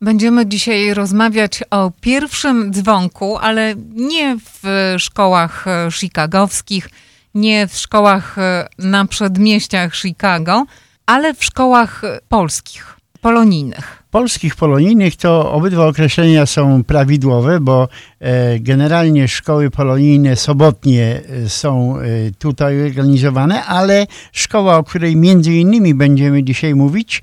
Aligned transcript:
Będziemy 0.00 0.46
dzisiaj 0.46 0.94
rozmawiać 0.94 1.64
o 1.70 1.92
pierwszym 2.00 2.72
dzwonku, 2.72 3.38
ale 3.38 3.74
nie 3.94 4.36
w 4.36 4.94
szkołach 4.98 5.66
e, 5.66 5.88
chicagowskich, 5.92 6.90
nie 7.34 7.66
w 7.66 7.76
szkołach 7.76 8.38
e, 8.38 8.68
na 8.78 9.04
przedmieściach 9.04 9.94
Chicago, 9.96 10.64
ale 11.06 11.34
w 11.34 11.44
szkołach 11.44 12.02
polskich, 12.28 12.96
polonijnych. 13.20 13.97
Polskich 14.10 14.56
polonijnych 14.56 15.16
to 15.16 15.52
obydwa 15.52 15.86
określenia 15.86 16.46
są 16.46 16.84
prawidłowe, 16.84 17.60
bo 17.60 17.88
e, 18.20 18.58
generalnie 18.60 19.28
szkoły 19.28 19.70
polonijne 19.70 20.36
sobotnie 20.36 21.22
e, 21.44 21.48
są 21.48 21.98
e, 21.98 22.30
tutaj 22.38 22.82
organizowane, 22.82 23.64
ale 23.64 24.06
szkoła, 24.32 24.76
o 24.76 24.84
której 24.84 25.16
między 25.16 25.52
innymi 25.52 25.94
będziemy 25.94 26.44
dzisiaj 26.44 26.74
mówić, 26.74 27.22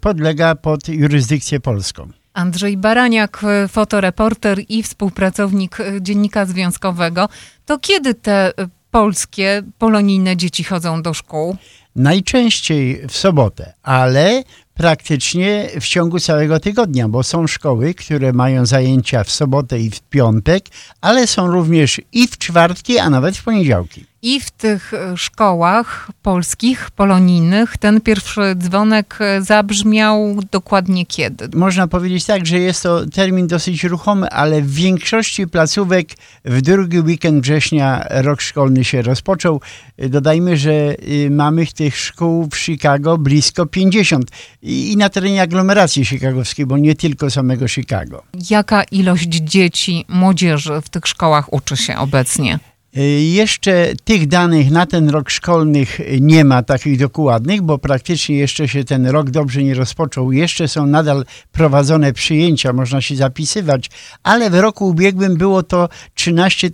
podlega 0.00 0.54
pod 0.54 0.88
jurysdykcję 0.88 1.60
polską. 1.60 2.08
Andrzej 2.32 2.76
Baraniak, 2.76 3.40
fotoreporter 3.68 4.58
i 4.68 4.82
współpracownik 4.82 5.78
Dziennika 6.00 6.46
Związkowego. 6.46 7.28
To 7.66 7.78
kiedy 7.78 8.14
te 8.14 8.52
polskie, 8.90 9.62
polonijne 9.78 10.36
dzieci 10.36 10.64
chodzą 10.64 11.02
do 11.02 11.14
szkół? 11.14 11.56
Najczęściej 11.96 13.02
w 13.08 13.16
sobotę, 13.16 13.72
ale 13.82 14.42
praktycznie 14.80 15.68
w 15.80 15.84
ciągu 15.84 16.20
całego 16.20 16.60
tygodnia, 16.60 17.08
bo 17.08 17.22
są 17.22 17.46
szkoły, 17.46 17.94
które 17.94 18.32
mają 18.32 18.66
zajęcia 18.66 19.24
w 19.24 19.30
sobotę 19.30 19.80
i 19.80 19.90
w 19.90 20.00
piątek, 20.00 20.64
ale 21.00 21.26
są 21.26 21.50
również 21.50 22.00
i 22.12 22.28
w 22.28 22.38
czwartki, 22.38 22.98
a 22.98 23.10
nawet 23.10 23.36
w 23.36 23.44
poniedziałki. 23.44 24.09
I 24.22 24.40
w 24.40 24.50
tych 24.50 24.94
e, 24.94 25.16
szkołach 25.16 26.10
polskich, 26.22 26.90
polonijnych, 26.90 27.76
ten 27.76 28.00
pierwszy 28.00 28.40
dzwonek 28.56 29.18
e, 29.20 29.42
zabrzmiał 29.42 30.36
dokładnie 30.50 31.06
kiedy? 31.06 31.48
Można 31.54 31.88
powiedzieć 31.88 32.24
tak, 32.24 32.46
że 32.46 32.58
jest 32.58 32.82
to 32.82 33.06
termin 33.06 33.46
dosyć 33.46 33.84
ruchomy, 33.84 34.30
ale 34.30 34.62
w 34.62 34.74
większości 34.74 35.46
placówek 35.46 36.08
w 36.44 36.60
drugi 36.60 37.00
weekend 37.00 37.42
września 37.42 38.06
rok 38.10 38.40
szkolny 38.40 38.84
się 38.84 39.02
rozpoczął. 39.02 39.60
Dodajmy, 39.98 40.56
że 40.56 40.94
mamy 41.30 41.66
tych 41.66 41.96
szkół 41.96 42.48
w 42.52 42.58
Chicago 42.58 43.18
blisko 43.18 43.66
50 43.66 44.30
i 44.62 44.96
na 44.96 45.08
terenie 45.08 45.42
aglomeracji 45.42 46.04
chicagowskiej, 46.04 46.66
bo 46.66 46.78
nie 46.78 46.94
tylko 46.94 47.30
samego 47.30 47.68
Chicago. 47.68 48.22
Jaka 48.50 48.82
ilość 48.82 49.28
dzieci, 49.28 50.04
młodzieży 50.08 50.80
w 50.82 50.88
tych 50.88 51.06
szkołach 51.06 51.52
uczy 51.52 51.76
się 51.76 51.96
obecnie? 51.96 52.58
Y, 52.96 53.00
Jeszcze 53.20 53.92
tych 54.04 54.26
danych 54.26 54.70
na 54.70 54.86
ten 54.86 55.10
rok 55.10 55.30
szkolnych 55.30 56.00
nie 56.20 56.44
ma 56.44 56.62
takich 56.62 56.98
dokładnych, 56.98 57.62
bo 57.62 57.78
praktycznie 57.78 58.36
jeszcze 58.36 58.68
się 58.68 58.84
ten 58.84 59.06
rok 59.06 59.30
dobrze 59.30 59.62
nie 59.62 59.74
rozpoczął. 59.74 60.32
Jeszcze 60.32 60.68
są 60.68 60.86
nadal 60.86 61.24
prowadzone 61.52 62.12
przyjęcia, 62.12 62.72
można 62.72 63.00
się 63.00 63.16
zapisywać, 63.16 63.90
ale 64.22 64.50
w 64.50 64.54
roku 64.54 64.88
ubiegłym 64.88 65.36
było 65.36 65.62
to 65.62 65.88
13 66.14 66.70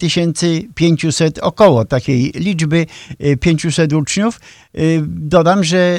500 0.75 1.39
około 1.39 1.85
takiej 1.85 2.33
liczby, 2.35 2.87
y, 3.25 3.37
500 3.37 3.93
uczniów. 3.93 4.41
Y, 4.79 5.03
Dodam, 5.07 5.65
że 5.65 5.99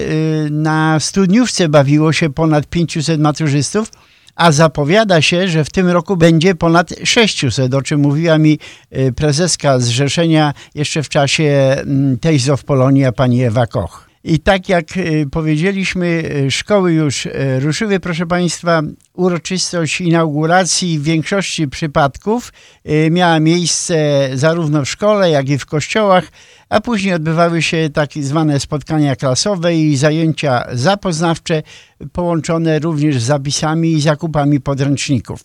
na 0.52 1.00
studniówce 1.00 1.70
bawiło 1.70 2.14
się 2.14 2.30
ponad 2.30 2.68
500 2.68 3.22
maturzystów 3.22 3.92
a 4.38 4.52
zapowiada 4.52 5.22
się, 5.22 5.48
że 5.48 5.64
w 5.64 5.70
tym 5.70 5.88
roku 5.88 6.18
będzie 6.18 6.56
ponad 6.56 6.94
600, 7.04 7.74
o 7.74 7.82
czym 7.82 8.02
mówiła 8.02 8.38
mi 8.38 8.60
y, 8.98 9.14
prezeska 9.14 9.80
zrzeszenia 9.80 10.54
jeszcze 10.76 11.04
w 11.04 11.10
czasie 11.10 11.76
mm, 11.78 12.20
Taste 12.20 12.58
Polonia, 12.66 13.12
pani 13.12 13.44
Ewa 13.44 13.68
Koch. 13.68 14.08
I 14.24 14.40
tak 14.40 14.70
jak 14.70 14.98
y, 14.98 15.28
powiedzieliśmy, 15.32 16.24
y, 16.46 16.52
szkoły 16.52 16.94
już 16.94 17.28
ruszyły, 17.60 18.00
proszę 18.00 18.26
Państwa. 18.26 18.82
Uroczystość 19.14 20.02
inauguracji 20.02 21.00
w 21.00 21.04
większości 21.04 21.68
przypadków 21.68 22.54
miała 23.12 23.40
miejsce 23.40 24.30
zarówno 24.34 24.86
w 24.86 24.90
szkole, 24.90 25.32
jak 25.32 25.50
i 25.50 25.58
w 25.58 25.66
kościołach, 25.66 26.32
a 26.70 26.82
później 26.82 27.14
odbywały 27.14 27.62
się 27.62 27.90
tak 27.94 28.14
zwane 28.14 28.60
spotkania 28.60 29.16
klasowe 29.16 29.76
i 29.76 29.98
zajęcia 29.98 30.66
zapoznawcze, 30.74 31.64
połączone 32.12 32.80
również 32.80 33.22
z 33.22 33.26
zapisami 33.26 33.92
i 33.94 34.02
zakupami 34.02 34.60
podręczników. 34.60 35.44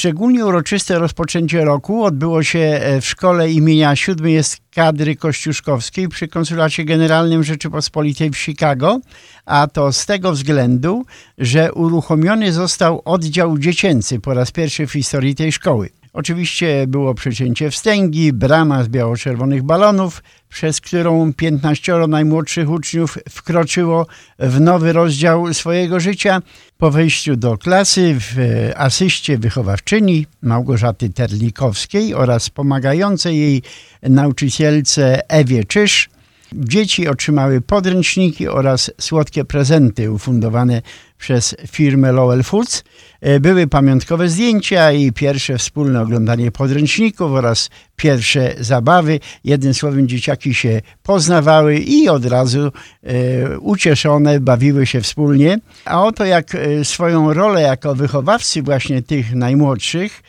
Szczególnie 0.00 0.46
uroczyste 0.46 0.98
rozpoczęcie 0.98 1.64
roku 1.64 2.04
odbyło 2.04 2.42
się 2.42 2.58
e, 2.58 3.00
w 3.00 3.06
szkole 3.06 3.50
imienia 3.50 3.96
siódmej 3.96 4.36
eskadry 4.36 5.16
kościuszkowskiej 5.16 6.08
przy 6.08 6.28
Konsulacie 6.28 6.84
Generalnym 6.84 7.44
Rzeczypospolitej 7.44 8.30
w 8.30 8.38
Chicago, 8.38 9.00
a 9.46 9.66
to 9.66 9.92
z 9.92 10.06
tego 10.06 10.32
względu, 10.32 11.04
że 11.38 11.72
uruchomiony 11.72 12.52
został 12.52 13.02
oddział 13.04 13.58
dziecięcy 13.58 14.20
po 14.20 14.34
raz 14.34 14.50
pierwszy 14.50 14.86
w 14.86 14.92
historii 14.92 15.34
tej 15.34 15.52
szkoły. 15.52 15.99
Oczywiście 16.12 16.86
było 16.86 17.14
przecięcie 17.14 17.70
wstęgi, 17.70 18.32
brama 18.32 18.84
z 18.84 18.88
biało-czerwonych 18.88 19.62
balonów, 19.62 20.22
przez 20.48 20.80
którą 20.80 21.32
15 21.34 21.94
najmłodszych 22.08 22.70
uczniów 22.70 23.18
wkroczyło 23.28 24.06
w 24.38 24.60
nowy 24.60 24.92
rozdział 24.92 25.54
swojego 25.54 26.00
życia. 26.00 26.42
Po 26.78 26.90
wejściu 26.90 27.36
do 27.36 27.58
klasy 27.58 28.16
w 28.18 28.36
asyście 28.76 29.38
wychowawczyni 29.38 30.26
Małgorzaty 30.42 31.10
Terlikowskiej 31.10 32.14
oraz 32.14 32.50
pomagającej 32.50 33.38
jej 33.38 33.62
nauczycielce 34.02 35.28
Ewie 35.28 35.64
Czysz, 35.64 36.10
Dzieci 36.52 37.08
otrzymały 37.08 37.60
podręczniki 37.60 38.48
oraz 38.48 38.90
słodkie 39.00 39.44
prezenty 39.44 40.12
ufundowane 40.12 40.82
przez 41.18 41.56
firmę 41.70 42.12
Lowell 42.12 42.42
Foods. 42.42 42.84
E, 43.20 43.40
Były 43.40 43.66
pamiątkowe 43.66 44.28
zdjęcia 44.28 44.92
i 44.92 45.12
pierwsze 45.12 45.58
wspólne 45.58 46.00
oglądanie 46.02 46.50
podręczników 46.50 47.32
oraz 47.32 47.70
pierwsze 47.96 48.54
zabawy. 48.60 49.20
Jednym 49.44 49.74
słowem 49.74 50.08
dzieciaki 50.08 50.54
się 50.54 50.80
poznawały 51.02 51.78
i 51.78 52.08
od 52.08 52.24
razu 52.24 52.72
e, 53.02 53.58
ucieszone 53.58 54.40
bawiły 54.40 54.86
się 54.86 55.00
wspólnie. 55.00 55.58
A 55.84 56.04
oto 56.04 56.24
jak 56.24 56.54
e, 56.54 56.84
swoją 56.84 57.32
rolę 57.32 57.62
jako 57.62 57.94
wychowawcy 57.94 58.62
właśnie 58.62 59.02
tych 59.02 59.34
najmłodszych 59.34 60.22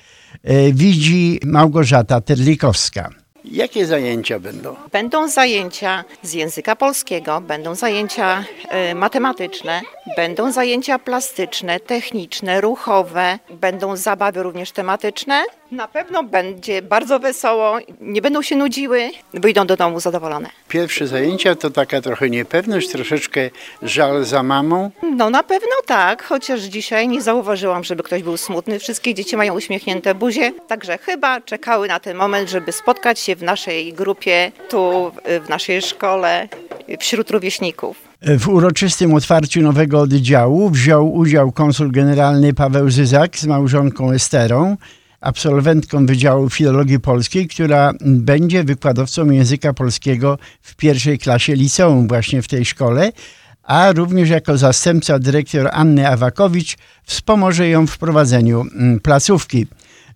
e, 0.43 0.71
widzi 0.71 1.39
Małgorzata 1.45 2.21
Terlikowska. 2.21 3.20
Jakie 3.45 3.85
zajęcia 3.85 4.39
będą? 4.39 4.75
Będą 4.91 5.27
zajęcia 5.27 6.03
z 6.23 6.33
języka 6.33 6.75
polskiego, 6.75 7.41
będą 7.41 7.75
zajęcia 7.75 8.43
e, 8.69 8.95
matematyczne, 8.95 9.81
będą 10.15 10.51
zajęcia 10.51 10.99
plastyczne, 10.99 11.79
techniczne, 11.79 12.61
ruchowe, 12.61 13.39
będą 13.49 13.95
zabawy 13.95 14.43
również 14.43 14.71
tematyczne. 14.71 15.43
Na 15.71 15.87
pewno 15.87 16.23
będzie 16.23 16.81
bardzo 16.81 17.19
wesoło, 17.19 17.77
nie 18.01 18.21
będą 18.21 18.41
się 18.41 18.55
nudziły, 18.55 19.09
wyjdą 19.33 19.67
do 19.67 19.77
domu 19.77 19.99
zadowolone. 19.99 20.49
Pierwsze 20.67 21.07
zajęcia 21.07 21.55
to 21.55 21.69
taka 21.69 22.01
trochę 22.01 22.29
niepewność, 22.29 22.89
troszeczkę 22.89 23.49
żal 23.81 24.25
za 24.25 24.43
mamą. 24.43 24.91
No 25.15 25.29
na 25.29 25.43
pewno 25.43 25.75
tak, 25.85 26.23
chociaż 26.23 26.61
dzisiaj 26.61 27.07
nie 27.07 27.21
zauważyłam, 27.21 27.83
żeby 27.83 28.03
ktoś 28.03 28.23
był 28.23 28.37
smutny. 28.37 28.79
Wszystkie 28.79 29.13
dzieci 29.13 29.37
mają 29.37 29.55
uśmiechnięte 29.55 30.15
buzie, 30.15 30.51
także 30.67 30.97
chyba 30.97 31.41
czekały 31.41 31.87
na 31.87 31.99
ten 31.99 32.17
moment, 32.17 32.49
żeby 32.49 32.71
spotkać 32.71 33.19
się 33.19 33.35
w 33.35 33.43
naszej 33.43 33.93
grupie, 33.93 34.51
tu 34.69 35.11
w 35.45 35.49
naszej 35.49 35.81
szkole, 35.81 36.47
wśród 36.99 37.31
rówieśników. 37.31 37.97
W 38.21 38.49
uroczystym 38.49 39.13
otwarciu 39.13 39.61
nowego 39.61 39.99
oddziału 39.99 40.69
wziął 40.69 41.13
udział 41.13 41.51
konsul 41.51 41.91
generalny 41.91 42.53
Paweł 42.53 42.89
Zyzak 42.89 43.37
z 43.37 43.45
małżonką 43.45 44.11
Esterą, 44.11 44.77
absolwentką 45.21 46.05
Wydziału 46.05 46.49
Filologii 46.49 46.99
Polskiej, 46.99 47.47
która 47.47 47.93
będzie 48.01 48.63
wykładowcą 48.63 49.29
języka 49.29 49.73
polskiego 49.73 50.37
w 50.61 50.75
pierwszej 50.75 51.19
klasie 51.19 51.55
liceum 51.55 52.07
właśnie 52.07 52.41
w 52.41 52.47
tej 52.47 52.65
szkole, 52.65 53.11
a 53.63 53.91
również 53.91 54.29
jako 54.29 54.57
zastępca 54.57 55.19
dyrektor 55.19 55.69
Anny 55.71 56.07
Awakowicz 56.07 56.77
wspomoże 57.03 57.69
ją 57.69 57.87
w 57.87 57.97
prowadzeniu 57.97 58.61
mm, 58.61 58.99
placówki. 58.99 59.67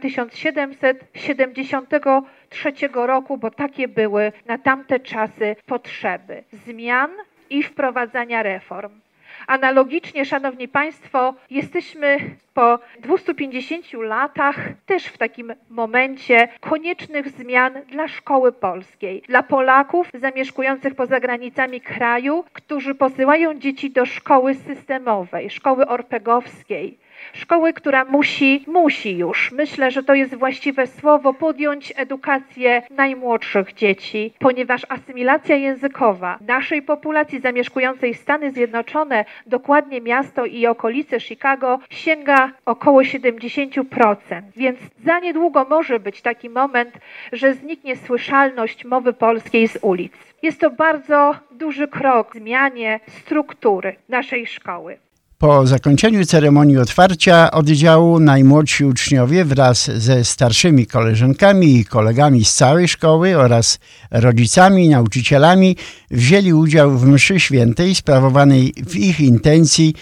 1773 2.54 3.06
roku, 3.06 3.38
bo 3.38 3.50
takie 3.50 3.88
były 3.88 4.32
na 4.46 4.58
tamte 4.58 5.00
czasy 5.00 5.56
potrzeby 5.66 6.44
zmian 6.52 7.10
i 7.50 7.62
wprowadzania 7.62 8.42
reform. 8.42 9.00
Analogicznie, 9.46 10.24
Szanowni 10.24 10.68
Państwo, 10.68 11.34
jesteśmy 11.50 12.18
po 12.54 12.78
250 13.00 13.92
latach 13.92 14.56
też 14.86 15.06
w 15.06 15.18
takim 15.18 15.52
momencie 15.70 16.48
koniecznych 16.60 17.28
zmian 17.28 17.72
dla 17.88 18.08
szkoły 18.08 18.52
polskiej, 18.52 19.22
dla 19.28 19.42
Polaków 19.42 20.08
zamieszkujących 20.14 20.94
poza 20.94 21.20
granicami 21.20 21.80
kraju, 21.80 22.44
którzy 22.52 22.94
posyłają 22.94 23.54
dzieci 23.54 23.90
do 23.90 24.06
szkoły 24.06 24.54
systemowej, 24.54 25.50
szkoły 25.50 25.86
orpegowskiej, 25.86 26.98
szkoły, 27.32 27.72
która 27.72 28.04
musi, 28.04 28.64
musi 28.66 29.18
już, 29.18 29.52
myślę, 29.52 29.90
że 29.90 30.02
to 30.02 30.14
jest 30.14 30.34
właściwe 30.34 30.86
słowo, 30.86 31.34
podjąć 31.34 31.92
edukację 31.96 32.82
najmłodszych 32.90 33.74
dzieci, 33.74 34.32
ponieważ 34.38 34.82
asymilacja 34.88 35.56
językowa 35.56 36.38
naszej 36.46 36.82
populacji 36.82 37.40
zamieszkującej 37.40 38.14
Stany 38.14 38.52
Zjednoczone, 38.52 39.24
dokładnie 39.46 40.00
miasto 40.00 40.46
i 40.46 40.66
okolice 40.66 41.20
Chicago, 41.20 41.78
sięga 41.90 42.44
około 42.64 43.00
70%. 43.02 44.43
Więc 44.56 44.79
za 45.05 45.19
niedługo 45.19 45.67
może 45.70 46.00
być 46.00 46.23
taki 46.23 46.50
moment, 46.50 46.99
że 47.32 47.55
zniknie 47.55 47.96
słyszalność 47.96 48.85
mowy 48.85 49.12
polskiej 49.12 49.69
z 49.69 49.79
ulic. 49.82 50.12
Jest 50.43 50.61
to 50.61 50.70
bardzo 50.70 51.35
duży 51.50 51.88
krok 51.88 52.35
w 52.35 52.38
zmianie 52.38 53.00
struktury 53.08 53.96
naszej 54.08 54.46
szkoły. 54.46 54.99
Po 55.38 55.67
zakończeniu 55.67 56.25
ceremonii 56.25 56.79
otwarcia 56.79 57.50
oddziału 57.50 58.20
najmłodsi 58.20 58.85
uczniowie 58.85 59.44
wraz 59.44 59.91
ze 59.91 60.25
starszymi 60.25 60.87
koleżankami 60.87 61.76
i 61.76 61.85
kolegami 61.85 62.44
z 62.44 62.55
całej 62.55 62.88
szkoły 62.88 63.37
oraz 63.37 63.79
rodzicami 64.11 64.88
nauczycielami 64.88 65.76
wzięli 66.11 66.52
udział 66.52 66.91
w 66.91 67.06
mszy 67.06 67.41
świętej 67.41 67.94
sprawowanej 67.94 68.73
w 68.87 68.96
ich 68.96 69.20
intencji 69.20 69.94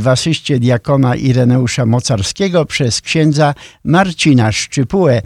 w 0.00 0.08
asyście 0.08 0.58
diakona 0.58 1.16
Ireneusza 1.16 1.86
Mocarskiego 1.86 2.64
przez 2.64 3.00
księdza 3.00 3.54
Marcina 3.84 4.52
Szczypułę. 4.52 5.22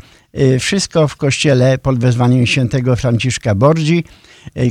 Wszystko 0.60 1.08
w 1.08 1.16
kościele 1.16 1.78
pod 1.78 1.98
wezwaniem 1.98 2.46
świętego 2.46 2.96
Franciszka 2.96 3.54
Bordzi. 3.54 4.04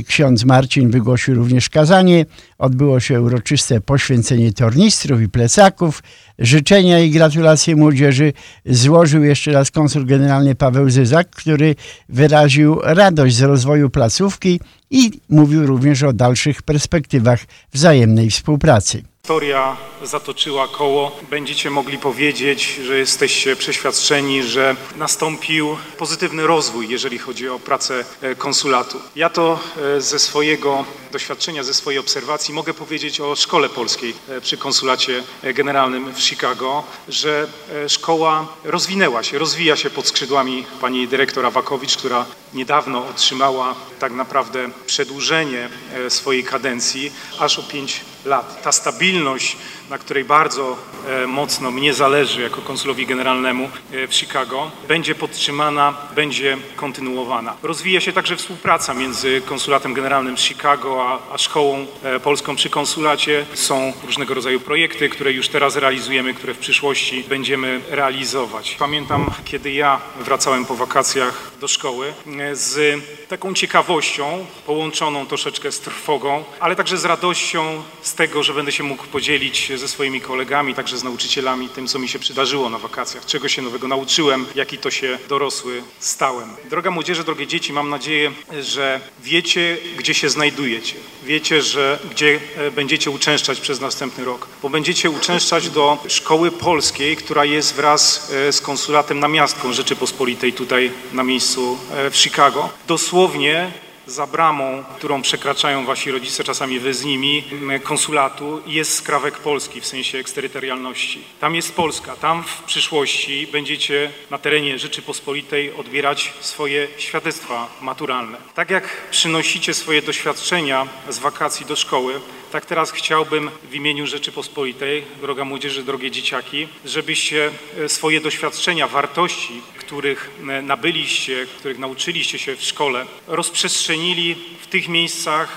Ksiądz 0.06 0.44
Marcin 0.44 0.90
wygłosił 0.90 1.34
również 1.34 1.68
kazanie. 1.68 2.26
Odbyło 2.58 3.00
się 3.00 3.22
uroczyste 3.22 3.80
poświęcenie 3.80 4.52
tornistrów 4.52 5.22
i 5.22 5.28
plecaków. 5.28 6.02
Życzenia 6.38 7.00
i 7.00 7.10
gratulacje 7.10 7.76
młodzieży 7.76 8.32
złożył 8.66 9.24
jeszcze 9.24 9.52
raz 9.52 9.70
konsul 9.70 10.06
generalny 10.06 10.54
Paweł 10.54 10.90
Zyzak, 10.90 11.30
który 11.30 11.74
wyraził 12.08 12.80
radość 12.82 13.36
z 13.36 13.42
rozwoju 13.42 13.90
placówki 13.90 14.60
i 14.90 15.10
mówił 15.28 15.66
również 15.66 16.02
o 16.02 16.12
dalszych 16.12 16.62
perspektywach 16.62 17.40
wzajemnej 17.72 18.30
współpracy. 18.30 19.02
Historia 19.26 19.76
zatoczyła 20.02 20.68
koło. 20.68 21.16
Będziecie 21.30 21.70
mogli 21.70 21.98
powiedzieć, 21.98 22.74
że 22.84 22.98
jesteście 22.98 23.56
przeświadczeni, 23.56 24.42
że 24.42 24.76
nastąpił 24.96 25.76
pozytywny 25.98 26.46
rozwój, 26.46 26.88
jeżeli 26.88 27.18
chodzi 27.18 27.48
o 27.48 27.58
pracę 27.58 28.04
konsulatu. 28.38 29.00
Ja 29.16 29.30
to 29.30 29.58
ze 29.98 30.18
swojego 30.18 30.84
doświadczenia, 31.12 31.62
ze 31.62 31.74
swojej 31.74 32.00
obserwacji 32.00 32.54
mogę 32.54 32.74
powiedzieć 32.74 33.20
o 33.20 33.36
szkole 33.36 33.68
polskiej 33.68 34.14
przy 34.40 34.56
konsulacie 34.56 35.22
generalnym 35.54 36.14
w 36.14 36.20
Chicago, 36.20 36.84
że 37.08 37.46
szkoła 37.88 38.46
rozwinęła 38.64 39.22
się, 39.22 39.38
rozwija 39.38 39.76
się 39.76 39.90
pod 39.90 40.06
skrzydłami 40.06 40.64
pani 40.80 41.08
dyrektor 41.08 41.46
Awakowicz, 41.46 41.96
która 41.96 42.24
niedawno 42.54 43.06
otrzymała 43.08 43.74
tak 44.02 44.12
naprawdę 44.12 44.70
przedłużenie 44.86 45.68
swojej 46.08 46.44
kadencji 46.44 47.12
aż 47.38 47.58
o 47.58 47.62
pięć 47.62 48.00
lat. 48.24 48.62
Ta 48.62 48.72
stabilność 48.72 49.56
na 49.92 49.98
której 49.98 50.24
bardzo 50.24 50.76
e, 51.08 51.26
mocno 51.26 51.70
mnie 51.70 51.94
zależy 51.94 52.42
jako 52.42 52.60
konsulowi 52.60 53.06
generalnemu 53.06 53.68
e, 53.92 54.06
w 54.08 54.14
Chicago, 54.14 54.70
będzie 54.88 55.14
podtrzymana, 55.14 55.94
będzie 56.14 56.56
kontynuowana. 56.76 57.56
Rozwija 57.62 58.00
się 58.00 58.12
także 58.12 58.36
współpraca 58.36 58.94
między 58.94 59.40
konsulatem 59.40 59.94
generalnym 59.94 60.36
Chicago 60.36 61.08
a, 61.08 61.34
a 61.34 61.38
szkołą 61.38 61.86
e, 62.02 62.20
polską 62.20 62.56
przy 62.56 62.70
konsulacie. 62.70 63.46
Są 63.54 63.92
różnego 64.06 64.34
rodzaju 64.34 64.60
projekty, 64.60 65.08
które 65.08 65.32
już 65.32 65.48
teraz 65.48 65.76
realizujemy, 65.76 66.34
które 66.34 66.54
w 66.54 66.58
przyszłości 66.58 67.24
będziemy 67.28 67.80
realizować. 67.90 68.76
Pamiętam, 68.78 69.30
kiedy 69.44 69.72
ja 69.72 70.00
wracałem 70.20 70.64
po 70.64 70.74
wakacjach 70.74 71.50
do 71.60 71.68
szkoły 71.68 72.12
z 72.52 73.02
taką 73.28 73.54
ciekawością, 73.54 74.46
połączoną 74.66 75.26
troszeczkę 75.26 75.72
z 75.72 75.80
trwogą, 75.80 76.44
ale 76.60 76.76
także 76.76 76.98
z 76.98 77.04
radością 77.04 77.82
z 78.02 78.14
tego, 78.14 78.42
że 78.42 78.54
będę 78.54 78.72
się 78.72 78.82
mógł 78.82 79.04
podzielić 79.06 79.72
ze 79.82 79.88
swoimi 79.88 80.20
kolegami, 80.20 80.74
także 80.74 80.98
z 80.98 81.04
nauczycielami 81.04 81.68
tym, 81.68 81.86
co 81.86 81.98
mi 81.98 82.08
się 82.08 82.18
przydarzyło 82.18 82.70
na 82.70 82.78
wakacjach, 82.78 83.26
czego 83.26 83.48
się 83.48 83.62
nowego 83.62 83.88
nauczyłem, 83.88 84.46
jaki 84.54 84.78
to 84.78 84.90
się 84.90 85.18
dorosły 85.28 85.82
stałem. 85.98 86.48
Droga 86.70 86.90
młodzieży, 86.90 87.24
drogie 87.24 87.46
dzieci, 87.46 87.72
mam 87.72 87.88
nadzieję, 87.88 88.32
że 88.60 89.00
wiecie, 89.22 89.78
gdzie 89.96 90.14
się 90.14 90.30
znajdujecie. 90.30 90.94
Wiecie, 91.24 91.62
że 91.62 91.98
gdzie 92.10 92.40
e, 92.56 92.70
będziecie 92.70 93.10
uczęszczać 93.10 93.60
przez 93.60 93.80
następny 93.80 94.24
rok, 94.24 94.46
bo 94.62 94.68
będziecie 94.70 95.10
uczęszczać 95.10 95.70
do 95.70 95.98
szkoły 96.08 96.50
polskiej, 96.50 97.16
która 97.16 97.44
jest 97.44 97.74
wraz 97.74 98.30
e, 98.32 98.52
z 98.52 98.60
konsulatem 98.60 99.20
namiastką 99.20 99.72
Rzeczypospolitej 99.72 100.52
tutaj 100.52 100.90
na 101.12 101.22
miejscu 101.22 101.78
e, 101.92 102.10
w 102.10 102.16
Chicago. 102.16 102.68
Dosłownie 102.86 103.72
za 104.06 104.26
bramą, 104.26 104.84
którą 104.96 105.22
przekraczają 105.22 105.84
wasi 105.84 106.10
rodzice, 106.10 106.44
czasami 106.44 106.78
wy 106.78 106.94
z 106.94 107.04
nimi, 107.04 107.44
m, 107.52 107.80
konsulatu, 107.80 108.62
jest 108.66 108.94
skrawek 108.94 109.38
Polski 109.38 109.80
w 109.80 109.86
sensie 109.86 110.18
eksterytorialności. 110.18 111.24
Tam 111.40 111.54
jest 111.54 111.74
Polska, 111.74 112.16
tam 112.16 112.44
w 112.44 112.62
przyszłości 112.62 113.46
będziecie 113.52 114.10
na 114.30 114.38
terenie 114.38 114.78
Rzeczypospolitej 114.78 115.72
odbierać 115.72 116.32
swoje 116.40 116.88
świadectwa 116.98 117.68
maturalne. 117.80 118.38
Tak 118.54 118.70
jak 118.70 118.88
przynosicie 119.10 119.74
swoje 119.74 120.02
doświadczenia 120.02 120.86
z 121.08 121.18
wakacji 121.18 121.66
do 121.66 121.76
szkoły, 121.76 122.20
tak 122.52 122.66
teraz 122.66 122.90
chciałbym 122.90 123.50
w 123.70 123.74
imieniu 123.74 124.06
Rzeczypospolitej, 124.06 125.04
droga 125.20 125.44
młodzieży, 125.44 125.82
drogie 125.82 126.10
dzieciaki, 126.10 126.68
żebyście 126.84 127.50
e, 127.78 127.88
swoje 127.88 128.20
doświadczenia, 128.20 128.88
wartości, 128.88 129.62
których 129.92 130.30
e, 130.48 130.62
nabyliście, 130.62 131.46
których 131.58 131.78
nauczyliście 131.78 132.38
się 132.38 132.56
w 132.56 132.62
szkole, 132.62 133.06
rozprzestrzenili 133.26 134.36
w 134.60 134.66
tych 134.66 134.88
miejscach, 134.88 135.48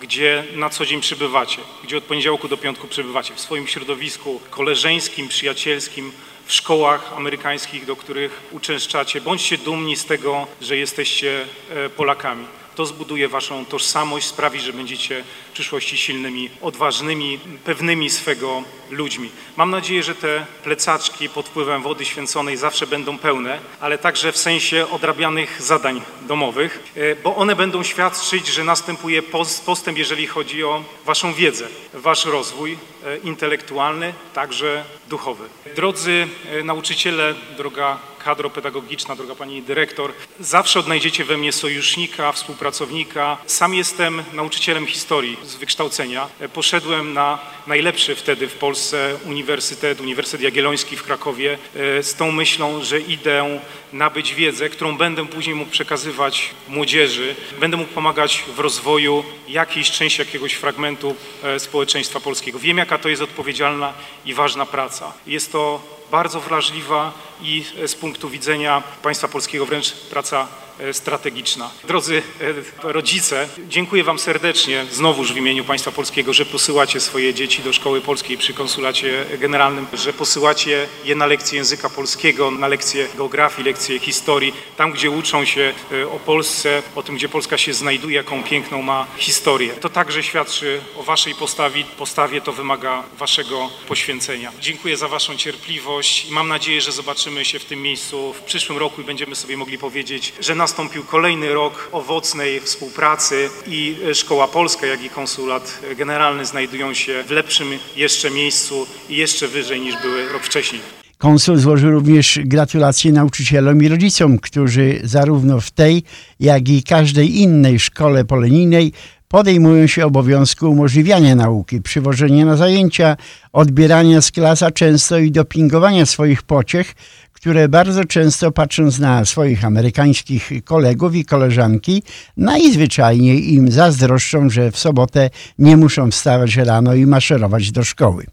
gdzie 0.00 0.44
na 0.54 0.70
co 0.70 0.86
dzień 0.86 1.00
przebywacie, 1.00 1.58
gdzie 1.84 1.96
od 1.96 2.04
poniedziałku 2.04 2.48
do 2.48 2.56
piątku 2.56 2.88
przebywacie, 2.88 3.34
w 3.34 3.40
swoim 3.40 3.66
środowisku 3.66 4.40
koleżeńskim, 4.50 5.28
przyjacielskim, 5.28 6.12
w 6.46 6.52
szkołach 6.52 7.12
amerykańskich, 7.16 7.86
do 7.86 7.96
których 7.96 8.40
uczęszczacie. 8.50 9.20
Bądźcie 9.20 9.58
dumni 9.58 9.96
z 9.96 10.04
tego, 10.04 10.46
że 10.60 10.76
jesteście 10.76 11.46
e, 11.70 11.88
Polakami. 11.88 12.44
To 12.74 12.86
zbuduje 12.86 13.28
waszą 13.28 13.64
tożsamość, 13.64 14.26
sprawi, 14.26 14.60
że 14.60 14.72
będziecie 14.72 15.24
w 15.50 15.52
przyszłości 15.52 15.98
silnymi, 15.98 16.50
odważnymi, 16.60 17.38
pewnymi 17.64 18.10
swego 18.10 18.62
ludźmi. 18.90 19.30
Mam 19.56 19.70
nadzieję, 19.70 20.02
że 20.02 20.14
te 20.14 20.46
plecaczki 20.64 21.28
pod 21.28 21.48
wpływem 21.48 21.82
wody 21.82 22.04
święconej 22.04 22.56
zawsze 22.56 22.86
będą 22.86 23.18
pełne, 23.18 23.58
ale 23.80 23.98
także 23.98 24.32
w 24.32 24.36
sensie 24.38 24.86
odrabianych 24.90 25.62
zadań 25.62 26.02
domowych, 26.22 26.82
e, 26.96 27.16
bo 27.16 27.36
one 27.36 27.56
będą 27.56 27.82
świadczyć, 27.82 28.46
że 28.46 28.64
następuje 28.64 29.22
pos- 29.22 29.60
postęp, 29.60 29.98
jeżeli 29.98 30.26
chodzi 30.26 30.64
o 30.64 30.84
waszą 31.04 31.34
wiedzę, 31.34 31.68
wasz 31.94 32.24
rozwój 32.24 32.78
e, 33.04 33.16
intelektualny, 33.16 34.14
także 34.34 34.84
duchowy. 35.08 35.44
Drodzy 35.76 36.28
e, 36.50 36.64
nauczyciele, 36.64 37.34
droga 37.56 37.98
kadro 38.24 38.50
pedagogiczna, 38.50 39.16
droga 39.16 39.34
pani 39.34 39.62
dyrektor, 39.62 40.12
zawsze 40.40 40.80
odnajdziecie 40.80 41.24
we 41.24 41.36
mnie 41.36 41.52
sojusznika, 41.52 42.32
współpracownika. 42.32 43.38
Sam 43.46 43.74
jestem 43.74 44.22
nauczycielem 44.32 44.86
historii 44.86 45.36
z 45.44 45.54
wykształcenia. 45.54 46.28
Poszedłem 46.52 47.12
na 47.12 47.38
najlepszy 47.66 48.14
wtedy 48.14 48.48
w 48.48 48.54
Polsce 48.54 49.16
uniwersytet, 49.26 50.00
Uniwersytet 50.00 50.40
Jagielloński 50.40 50.96
w 50.96 51.02
Krakowie, 51.02 51.58
e, 51.76 52.02
z 52.02 52.14
tą 52.14 52.32
myślą, 52.32 52.84
że 52.84 53.00
idę 53.00 53.60
nabyć 53.92 54.34
wiedzę, 54.34 54.68
którą 54.68 54.96
będę 54.96 55.26
później 55.26 55.54
mógł 55.54 55.70
przekazywać 55.70 56.50
młodzieży, 56.68 57.34
będę 57.60 57.76
mógł 57.76 57.92
pomagać 57.92 58.44
w 58.56 58.58
rozwoju 58.58 59.24
jakiejś 59.48 59.90
części, 59.90 60.20
jakiegoś 60.20 60.52
fragmentu 60.52 61.16
e, 61.42 61.60
społeczeństwa 61.60 62.20
polskiego. 62.20 62.58
Wiem, 62.58 62.78
jaka 62.78 62.98
to 62.98 63.08
jest 63.08 63.22
odpowiedzialna 63.22 63.92
i 64.24 64.34
ważna 64.34 64.66
praca. 64.66 65.12
Jest 65.26 65.52
to 65.52 65.80
bardzo 66.12 66.40
wrażliwa 66.40 67.12
i 67.42 67.64
z 67.86 67.94
punktu 67.94 68.28
widzenia 68.28 68.82
państwa 69.02 69.28
polskiego 69.28 69.66
wręcz 69.66 69.92
praca 69.92 70.48
strategiczna. 70.92 71.70
Drodzy 71.84 72.22
e, 72.40 72.92
rodzice, 72.92 73.48
dziękuję 73.68 74.04
Wam 74.04 74.18
serdecznie, 74.18 74.86
znowuż 74.90 75.32
w 75.32 75.36
imieniu 75.36 75.64
państwa 75.64 75.92
polskiego, 75.92 76.32
że 76.32 76.46
posyłacie 76.46 77.00
swoje 77.00 77.34
dzieci 77.34 77.62
do 77.62 77.72
szkoły 77.72 78.00
polskiej 78.00 78.38
przy 78.38 78.54
konsulacie 78.54 79.24
generalnym, 79.38 79.86
że 79.92 80.12
posyłacie 80.12 80.88
je 81.04 81.14
na 81.14 81.26
lekcje 81.26 81.58
języka 81.58 81.90
polskiego, 81.90 82.50
na 82.50 82.68
lekcje 82.68 83.08
geografii, 83.16 83.66
lekcje 83.66 83.98
historii, 83.98 84.52
tam 84.76 84.92
gdzie 84.92 85.10
uczą 85.10 85.44
się 85.44 85.74
e, 85.92 86.08
o 86.08 86.18
Polsce, 86.18 86.82
o 86.94 87.02
tym, 87.02 87.14
gdzie 87.14 87.28
Polska 87.28 87.58
się 87.58 87.74
znajduje, 87.74 88.16
jaką 88.16 88.42
piękną 88.42 88.82
ma 88.82 89.06
historię. 89.16 89.72
To 89.72 89.88
także 89.88 90.22
świadczy 90.22 90.80
o 90.96 91.02
Waszej 91.02 91.34
postawie, 91.34 91.84
postawie 91.98 92.40
to 92.40 92.52
wymaga 92.52 93.02
Waszego 93.18 93.70
poświęcenia. 93.88 94.52
Dziękuję 94.60 94.96
za 94.96 95.08
Waszą 95.08 95.36
cierpliwość 95.36 96.24
i 96.24 96.32
mam 96.32 96.48
nadzieję, 96.48 96.80
że 96.80 96.92
zobaczymy 96.92 97.44
się 97.44 97.58
w 97.58 97.64
tym 97.64 97.82
miejscu 97.82 98.32
w 98.32 98.40
przyszłym 98.40 98.78
roku 98.78 99.00
i 99.00 99.04
będziemy 99.04 99.34
sobie 99.34 99.56
mogli 99.56 99.78
powiedzieć, 99.78 100.32
że 100.40 100.54
nastąpił 100.62 101.04
kolejny 101.04 101.54
rok 101.54 101.88
owocnej 101.92 102.60
współpracy 102.60 103.48
i 103.66 103.96
e, 104.10 104.14
Szkoła 104.14 104.48
Polska, 104.48 104.86
jak 104.86 105.04
i 105.04 105.10
Konsulat 105.10 105.80
Generalny 105.96 106.44
znajdują 106.44 106.94
się 106.94 107.22
w 107.22 107.30
lepszym 107.30 107.68
jeszcze 107.96 108.30
miejscu 108.30 108.86
i 109.08 109.16
jeszcze 109.16 109.48
wyżej 109.48 109.80
niż 109.80 109.94
były 110.02 110.28
rok 110.28 110.42
wcześniej. 110.42 110.80
Konsul 111.18 111.58
złożył 111.58 111.90
również 111.90 112.38
gratulacje 112.44 113.12
nauczycielom 113.12 113.82
i 113.82 113.88
rodzicom, 113.88 114.38
którzy 114.38 115.00
zarówno 115.04 115.60
w 115.60 115.70
tej, 115.70 116.02
jak 116.40 116.68
i 116.68 116.82
każdej 116.82 117.40
innej 117.40 117.78
szkole 117.78 118.24
polonijnej 118.24 118.92
podejmują 119.32 119.86
się 119.86 120.06
obowiązku 120.06 120.70
umożliwiania 120.70 121.34
nauki, 121.34 121.82
przywożenia 121.82 122.44
na 122.44 122.56
zajęcia, 122.56 123.16
odbierania 123.52 124.20
z 124.20 124.30
klas, 124.30 124.62
a 124.62 124.70
często 124.70 125.18
i 125.18 125.30
dopingowania 125.30 126.06
swoich 126.06 126.42
pociech, 126.42 126.94
które 127.32 127.68
bardzo 127.68 128.04
często 128.04 128.52
patrząc 128.52 128.98
na 128.98 129.24
swoich 129.24 129.64
amerykańskich 129.64 130.50
kolegów 130.64 131.14
i 131.14 131.24
koleżanki, 131.24 132.02
najzwyczajniej 132.36 133.54
im 133.54 133.70
zazdroszczą, 133.70 134.50
że 134.50 134.70
w 134.70 134.78
sobotę 134.78 135.30
nie 135.58 135.76
muszą 135.76 136.10
wstawać 136.10 136.56
rano 136.56 136.94
i 136.94 137.06
maszerować 137.06 137.72
do 137.72 137.84
szkoły. 137.84 138.26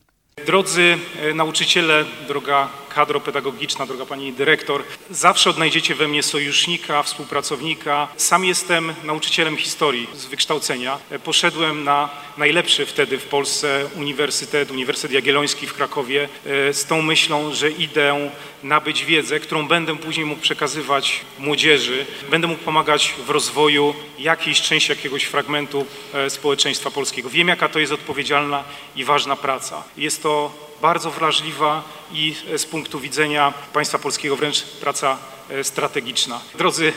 Drodzy 0.46 0.98
e, 1.32 1.34
nauczyciele, 1.34 2.06
droga 2.28 2.68
kadro 3.00 3.20
pedagogiczna, 3.20 3.86
droga 3.86 4.06
pani 4.06 4.34
dyrektor, 4.34 4.84
zawsze 5.10 5.50
odnajdziecie 5.50 5.96
we 5.96 6.08
mnie 6.08 6.24
sojusznika, 6.24 7.04
współpracownika. 7.04 8.08
Sam 8.18 8.46
jestem 8.46 8.94
nauczycielem 9.04 9.58
historii 9.58 10.08
z 10.14 10.26
wykształcenia. 10.26 10.98
Poszedłem 11.24 11.84
na 11.84 12.10
najlepszy 12.38 12.86
wtedy 12.86 13.18
w 13.18 13.26
Polsce 13.26 13.90
uniwersytet, 13.96 14.72
Uniwersytet 14.72 15.12
Jagielloński 15.12 15.68
w 15.68 15.74
Krakowie, 15.74 16.30
e, 16.46 16.74
z 16.74 16.86
tą 16.86 17.02
myślą, 17.02 17.54
że 17.54 17.72
idę 17.72 18.30
nabyć 18.64 19.06
wiedzę, 19.06 19.40
którą 19.40 19.68
będę 19.68 19.98
później 19.98 20.26
mógł 20.26 20.42
przekazywać 20.42 21.22
młodzieży, 21.38 22.06
będę 22.32 22.48
mógł 22.48 22.64
pomagać 22.64 23.14
w 23.26 23.30
rozwoju 23.30 23.94
jakiejś 24.18 24.62
części, 24.62 24.92
jakiegoś 24.92 25.24
fragmentu 25.24 25.86
e, 26.14 26.30
społeczeństwa 26.30 26.92
polskiego. 26.92 27.30
Wiem, 27.30 27.48
jaka 27.48 27.70
to 27.70 27.80
jest 27.80 27.94
odpowiedzialna 27.94 28.64
i 28.96 29.04
ważna 29.04 29.36
praca. 29.36 29.84
Jest 29.98 30.24
to 30.24 30.52
bardzo 30.82 31.12
wrażliwa 31.12 31.99
i 32.14 32.36
z 32.58 32.66
punktu 32.66 33.00
widzenia 33.00 33.54
państwa 33.74 34.00
polskiego 34.00 34.36
wręcz 34.36 34.64
praca 34.64 35.18
e, 35.50 35.64
strategiczna. 35.64 36.42
Drodzy 36.58 36.94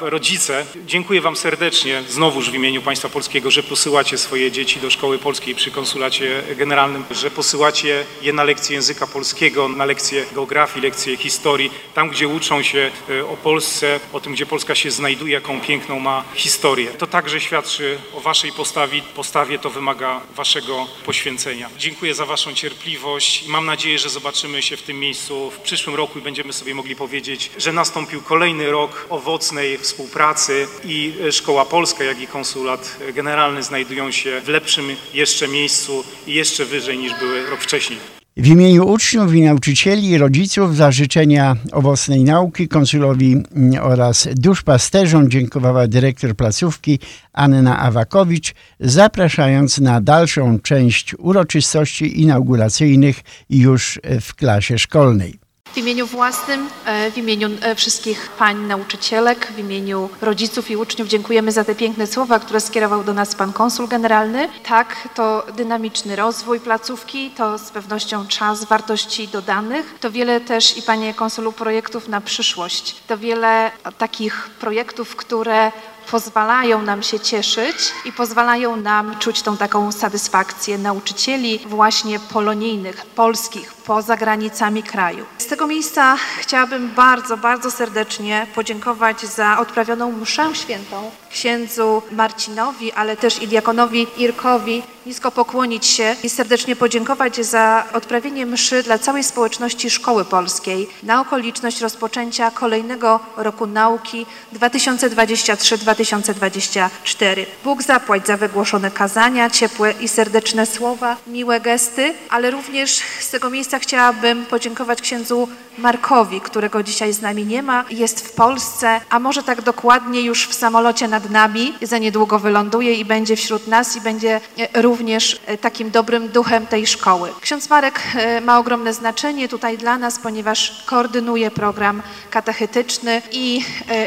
e, 0.00 0.10
rodzice, 0.10 0.66
dziękuję 0.86 1.20
Wam 1.20 1.36
serdecznie, 1.36 2.02
znowuż 2.08 2.50
w 2.50 2.54
imieniu 2.54 2.82
państwa 2.82 3.08
polskiego, 3.08 3.50
że 3.50 3.62
posyłacie 3.62 4.18
swoje 4.18 4.52
dzieci 4.52 4.80
do 4.80 4.90
szkoły 4.90 5.18
polskiej 5.18 5.54
przy 5.54 5.70
konsulacie 5.70 6.42
generalnym, 6.56 7.04
że 7.10 7.30
posyłacie 7.30 8.04
je 8.22 8.32
na 8.32 8.44
lekcje 8.44 8.74
języka 8.74 9.06
polskiego, 9.06 9.68
na 9.68 9.84
lekcje 9.84 10.24
geografii, 10.34 10.84
lekcje 10.84 11.16
historii, 11.16 11.70
tam 11.94 12.08
gdzie 12.08 12.28
uczą 12.28 12.62
się 12.62 12.90
e, 13.10 13.26
o 13.26 13.36
Polsce, 13.36 14.00
o 14.12 14.20
tym, 14.20 14.32
gdzie 14.32 14.46
Polska 14.46 14.74
się 14.74 14.90
znajduje, 14.90 15.32
jaką 15.32 15.60
piękną 15.60 15.98
ma 16.00 16.24
historię. 16.34 16.90
To 16.90 17.06
także 17.06 17.40
świadczy 17.40 17.98
o 18.14 18.20
Waszej 18.20 18.52
postawie, 18.52 19.02
postawie 19.14 19.58
to 19.58 19.70
wymaga 19.70 20.20
Waszego 20.34 20.86
poświęcenia. 21.06 21.70
Dziękuję 21.78 22.14
za 22.14 22.26
Waszą 22.26 22.54
cierpliwość 22.54 23.42
i 23.42 23.48
mam 23.48 23.66
nadzieję, 23.66 23.98
że 23.98 24.08
zobaczymy 24.08 24.45
się 24.60 24.76
w 24.76 24.82
tym 24.82 25.00
miejscu 25.00 25.50
w 25.50 25.58
przyszłym 25.58 25.96
roku 25.96 26.18
i 26.18 26.22
będziemy 26.22 26.52
sobie 26.52 26.74
mogli 26.74 26.96
powiedzieć, 26.96 27.50
że 27.58 27.72
nas 27.72 27.86
nastąpił 27.86 28.22
kolejny 28.22 28.70
rok 28.70 29.06
owocnej 29.08 29.78
współpracy 29.78 30.68
i 30.84 31.14
Szkoła 31.30 31.64
Polska, 31.64 32.04
jak 32.04 32.20
i 32.20 32.26
Konsulat 32.26 32.96
Generalny 33.14 33.62
znajdują 33.62 34.10
się 34.10 34.40
w 34.40 34.48
lepszym 34.48 34.96
jeszcze 35.14 35.48
miejscu 35.48 36.04
i 36.26 36.34
jeszcze 36.34 36.64
wyżej 36.64 36.98
niż 36.98 37.14
były 37.14 37.50
rok 37.50 37.60
wcześniej. 37.60 37.98
W 38.36 38.46
imieniu 38.46 38.88
uczniów 38.88 39.34
i 39.34 39.42
nauczycieli 39.42 40.18
rodziców 40.18 40.76
za 40.76 40.92
życzenia 40.92 41.56
owocnej 41.72 42.24
nauki 42.24 42.68
konsulowi 42.68 43.32
mm, 43.32 43.82
oraz 43.84 44.28
duszpasterzom 44.34 45.30
dziękowała 45.30 45.86
dyrektor 45.86 46.34
placówki 46.34 46.98
Anna 47.32 47.78
Awakowicz, 47.78 48.54
zapraszając 48.80 49.78
na 49.78 50.00
dalszą 50.00 50.58
część 50.58 51.14
uroczystości 51.18 52.20
inauguracyjnych 52.20 53.20
już 53.50 54.00
w 54.20 54.34
klasie 54.34 54.78
szkolnej. 54.78 55.45
W 55.72 55.78
imieniu 55.78 56.06
własnym, 56.06 56.68
e, 56.84 57.10
w 57.10 57.18
imieniu 57.18 57.48
e, 57.60 57.74
wszystkich 57.74 58.28
pań 58.38 58.66
nauczycielek, 58.66 59.52
w 59.52 59.58
imieniu 59.58 60.08
rodziców 60.20 60.70
i 60.70 60.76
uczniów 60.76 61.08
dziękujemy 61.08 61.52
za 61.52 61.64
te 61.64 61.74
piękne 61.74 62.06
słowa, 62.06 62.38
które 62.38 62.60
skierował 62.60 63.04
do 63.04 63.14
nas 63.14 63.34
pan 63.34 63.52
konsul 63.52 63.88
generalny. 63.88 64.48
Tak, 64.68 65.08
to 65.14 65.46
dynamiczny 65.56 66.16
rozwój 66.16 66.60
placówki, 66.60 67.30
to 67.30 67.58
z 67.58 67.70
pewnością 67.70 68.26
czas 68.26 68.64
wartości 68.64 69.28
dodanych, 69.28 69.94
to 70.00 70.10
wiele 70.10 70.40
też 70.40 70.78
i 70.78 70.82
panie 70.82 71.14
konsulu 71.14 71.52
projektów 71.52 72.08
na 72.08 72.20
przyszłość. 72.20 72.96
To 73.06 73.18
wiele 73.18 73.70
takich 73.98 74.50
projektów, 74.60 75.16
które 75.16 75.72
pozwalają 76.10 76.82
nam 76.82 77.02
się 77.02 77.20
cieszyć 77.20 77.76
i 78.04 78.12
pozwalają 78.12 78.76
nam 78.76 79.18
czuć 79.18 79.42
tą 79.42 79.56
taką 79.56 79.92
satysfakcję 79.92 80.78
nauczycieli 80.78 81.58
właśnie 81.66 82.20
polonijnych, 82.20 83.06
polskich, 83.06 83.74
poza 83.74 84.16
granicami 84.16 84.82
kraju. 84.82 85.26
Z 85.38 85.46
tego 85.46 85.66
miejsca 85.66 86.16
chciałabym 86.38 86.94
bardzo, 86.94 87.36
bardzo 87.36 87.70
serdecznie 87.70 88.46
podziękować 88.54 89.20
za 89.20 89.58
odprawioną 89.58 90.12
mszę 90.12 90.54
świętą 90.54 91.10
księdzu 91.30 92.02
Marcinowi, 92.12 92.92
ale 92.92 93.16
też 93.16 93.42
i 93.42 93.48
diakonowi 93.48 94.06
Irkowi, 94.18 94.82
nisko 95.06 95.30
pokłonić 95.30 95.86
się 95.86 96.16
i 96.22 96.30
serdecznie 96.30 96.76
podziękować 96.76 97.46
za 97.46 97.84
odprawienie 97.92 98.46
mszy 98.46 98.82
dla 98.82 98.98
całej 98.98 99.24
społeczności 99.24 99.90
Szkoły 99.90 100.24
Polskiej 100.24 100.88
na 101.02 101.20
okoliczność 101.20 101.80
rozpoczęcia 101.80 102.50
kolejnego 102.50 103.20
roku 103.36 103.66
nauki 103.66 104.26
2023-2024. 104.54 107.46
Bóg 107.64 107.82
zapłać 107.82 108.26
za 108.26 108.36
wygłoszone 108.36 108.90
kazania, 108.90 109.50
ciepłe 109.50 109.94
i 110.00 110.08
serdeczne 110.08 110.66
słowa, 110.66 111.16
miłe 111.26 111.60
gesty, 111.60 112.14
ale 112.30 112.50
również 112.50 113.00
z 113.20 113.30
tego 113.30 113.50
miejsca 113.50 113.78
chciałabym 113.78 114.46
podziękować 114.46 115.02
księdzu 115.02 115.48
Markowi, 115.78 116.40
którego 116.40 116.82
dzisiaj 116.82 117.12
z 117.12 117.22
nami 117.22 117.46
nie 117.46 117.62
ma, 117.62 117.84
jest 117.90 118.28
w 118.28 118.32
Polsce, 118.32 119.00
a 119.10 119.18
może 119.18 119.42
tak 119.42 119.62
dokładnie 119.62 120.22
już 120.22 120.48
w 120.48 120.54
samolocie 120.54 121.08
nad 121.08 121.30
nami, 121.30 121.74
za 121.82 121.98
niedługo 121.98 122.38
wyląduje 122.38 122.94
i 122.94 123.04
będzie 123.04 123.36
wśród 123.36 123.66
nas 123.66 123.96
i 123.96 124.00
będzie 124.00 124.40
e, 124.58 124.82
również 124.82 125.40
e, 125.46 125.58
takim 125.58 125.90
dobrym 125.90 126.28
duchem 126.28 126.66
tej 126.66 126.86
szkoły. 126.86 127.30
Ksiądz 127.40 127.70
Marek 127.70 128.00
e, 128.14 128.40
ma 128.40 128.58
ogromne 128.58 128.92
znaczenie 128.92 129.48
tutaj 129.48 129.78
dla 129.78 129.98
nas, 129.98 130.18
ponieważ 130.18 130.84
koordynuje 130.86 131.50
program 131.50 132.02
katechetyczny 132.30 133.22
i 133.32 133.64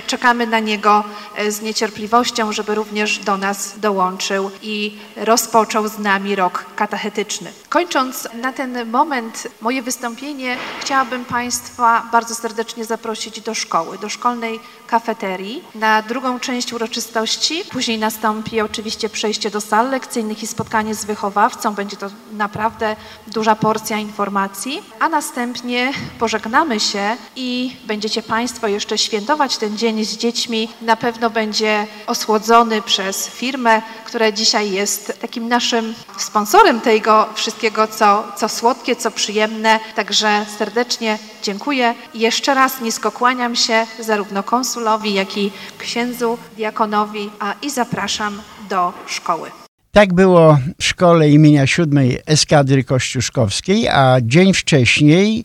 czekamy 0.08 0.48
na 0.48 0.60
niego 0.60 1.04
z 1.50 1.62
niecierpliwością, 1.62 2.52
żeby 2.52 2.76
również 2.76 3.18
do 3.18 3.38
nas 3.38 3.80
dołączył 3.80 4.52
i 4.62 4.98
rozpoczął 5.16 5.88
z 5.88 6.00
nami 6.00 6.36
rok 6.36 6.66
katechetyczny. 6.76 7.52
Kończąc 7.70 8.28
na 8.42 8.54
ten 8.54 8.90
moment 8.90 9.48
moje 9.62 9.82
wystąpienie, 9.82 10.58
chciałabym 10.82 11.26
Państwa 11.60 12.10
bardzo 12.12 12.36
serdecznie 12.36 12.86
zaprosić 12.86 13.42
do 13.42 13.54
szkoły, 13.54 13.98
do 13.98 14.10
szkolnej 14.10 14.60
kafeterii 14.90 15.64
na 15.76 16.02
drugą 16.02 16.40
część 16.40 16.74
uroczystości. 16.74 17.64
Później 17.72 18.00
nastąpi 18.00 18.62
oczywiście 18.62 19.10
przejście 19.10 19.50
do 19.50 19.62
sal 19.62 19.90
lekcyjnych 19.90 20.44
i 20.44 20.48
spotkanie 20.48 20.96
z 20.96 21.06
wychowawcą. 21.06 21.74
Będzie 21.76 21.98
to 21.98 22.08
naprawdę 22.32 22.96
duża 23.28 23.56
porcja 23.56 23.98
informacji, 23.98 24.84
a 25.00 25.10
następnie 25.10 25.94
pożegnamy 26.20 26.80
się 26.80 27.18
i 27.36 27.78
będziecie 27.86 28.24
Państwo 28.24 28.68
jeszcze 28.68 28.98
świętować 28.98 29.58
ten 29.58 29.78
dzień 29.78 30.06
z 30.06 30.18
dziećmi. 30.18 30.70
Na 30.82 30.96
pewno 30.96 31.30
będzie 31.30 31.88
osłodzony 32.08 32.82
przez 32.82 33.28
firmę, 33.28 33.82
która 34.06 34.32
dzisiaj 34.32 34.72
jest 34.72 35.20
takim 35.22 35.48
naszym 35.48 35.94
sponsorem 36.18 36.82
tego 36.82 37.30
wszystkiego, 37.36 37.88
co, 37.88 38.24
co 38.36 38.50
słodkie, 38.50 38.96
co 38.96 39.12
przyjemne. 39.12 39.80
Także 39.96 40.46
serdecznie 40.58 41.18
dziękuję 41.44 41.96
jeszcze 42.14 42.54
raz 42.54 42.82
nisko 42.82 43.12
kłaniam 43.12 43.56
się 43.56 43.88
zarówno 44.00 44.44
konsulowi, 44.80 45.14
jak 45.14 45.38
i 45.38 45.52
księdzu, 45.78 46.38
diakonowi, 46.58 47.30
a 47.40 47.56
i 47.62 47.70
zapraszam 47.70 48.34
do 48.70 48.94
szkoły. 49.08 49.50
Tak 49.92 50.14
było 50.14 50.58
w 50.80 50.84
szkole 50.84 51.30
imienia 51.30 51.68
siódmej 51.68 52.18
Eskadry 52.26 52.84
Kościuszkowskiej, 52.84 53.88
a 53.88 54.18
dzień 54.22 54.54
wcześniej 54.54 55.44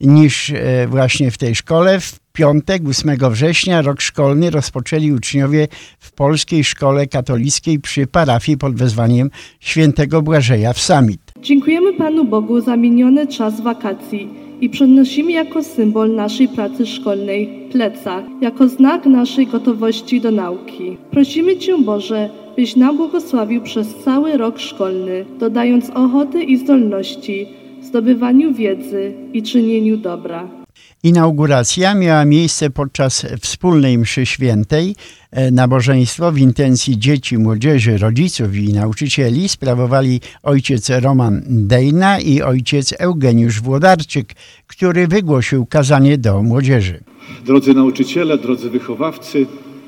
niż 0.00 0.50
e, 0.50 0.86
właśnie 0.88 1.30
w 1.30 1.38
tej 1.38 1.54
szkole, 1.54 2.00
w 2.00 2.20
piątek 2.32 2.82
8 2.88 3.16
września 3.30 3.82
rok 3.82 4.00
szkolny 4.00 4.50
rozpoczęli 4.50 5.12
uczniowie 5.12 5.68
w 5.98 6.12
Polskiej 6.12 6.64
Szkole 6.64 7.06
Katolickiej 7.06 7.80
przy 7.80 8.06
parafii 8.06 8.58
pod 8.58 8.74
wezwaniem 8.74 9.30
świętego 9.60 10.22
Błażeja 10.22 10.72
w 10.72 10.80
Samit. 10.80 11.20
Dziękujemy 11.40 11.92
Panu 11.92 12.24
Bogu 12.24 12.60
za 12.60 12.76
miniony 12.76 13.26
czas 13.26 13.60
wakacji 13.60 14.41
i 14.62 14.68
przenosimy 14.70 15.32
jako 15.32 15.62
symbol 15.62 16.14
naszej 16.14 16.48
pracy 16.48 16.86
szkolnej 16.86 17.68
plecak, 17.72 18.24
jako 18.40 18.68
znak 18.68 19.06
naszej 19.06 19.46
gotowości 19.46 20.20
do 20.20 20.30
nauki. 20.30 20.96
Prosimy 21.10 21.56
Cię 21.56 21.78
Boże, 21.78 22.30
byś 22.56 22.76
nam 22.76 22.96
błogosławił 22.96 23.62
przez 23.62 23.94
cały 23.94 24.36
rok 24.36 24.58
szkolny, 24.58 25.24
dodając 25.38 25.90
ochoty 25.90 26.42
i 26.42 26.56
zdolności 26.56 27.46
w 27.80 27.84
zdobywaniu 27.84 28.54
wiedzy 28.54 29.12
i 29.32 29.42
czynieniu 29.42 29.96
dobra. 29.96 30.61
Inauguracja 31.02 31.94
miała 31.94 32.24
miejsce 32.24 32.70
podczas 32.70 33.26
wspólnej 33.40 33.98
mszy 33.98 34.26
świętej. 34.26 34.94
E, 35.30 35.50
nabożeństwo 35.50 36.32
w 36.32 36.38
intencji 36.38 36.98
dzieci, 36.98 37.38
młodzieży, 37.38 37.98
rodziców 37.98 38.56
i 38.56 38.72
nauczycieli 38.72 39.48
sprawowali 39.48 40.20
ojciec 40.42 40.90
Roman 40.90 41.42
Dejna 41.46 42.20
i 42.20 42.42
ojciec 42.42 42.94
Eugeniusz 42.98 43.60
Włodarczyk, 43.60 44.32
który 44.66 45.08
wygłosił 45.08 45.66
kazanie 45.66 46.18
do 46.18 46.42
młodzieży. 46.42 47.00
Drodzy 47.46 47.74
nauczyciele, 47.74 48.38
drodzy 48.38 48.70
wychowawcy, 48.70 49.46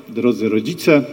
drodzy 0.08 0.48
rodzice, 0.48 1.04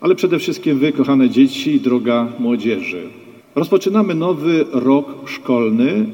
ale 0.00 0.14
przede 0.14 0.38
wszystkim 0.38 0.78
wy, 0.78 0.92
kochane 0.92 1.30
dzieci 1.30 1.80
droga 1.80 2.28
młodzieży. 2.38 3.08
Rozpoczynamy 3.54 4.14
nowy 4.14 4.64
rok 4.72 5.06
szkolny, 5.26 6.06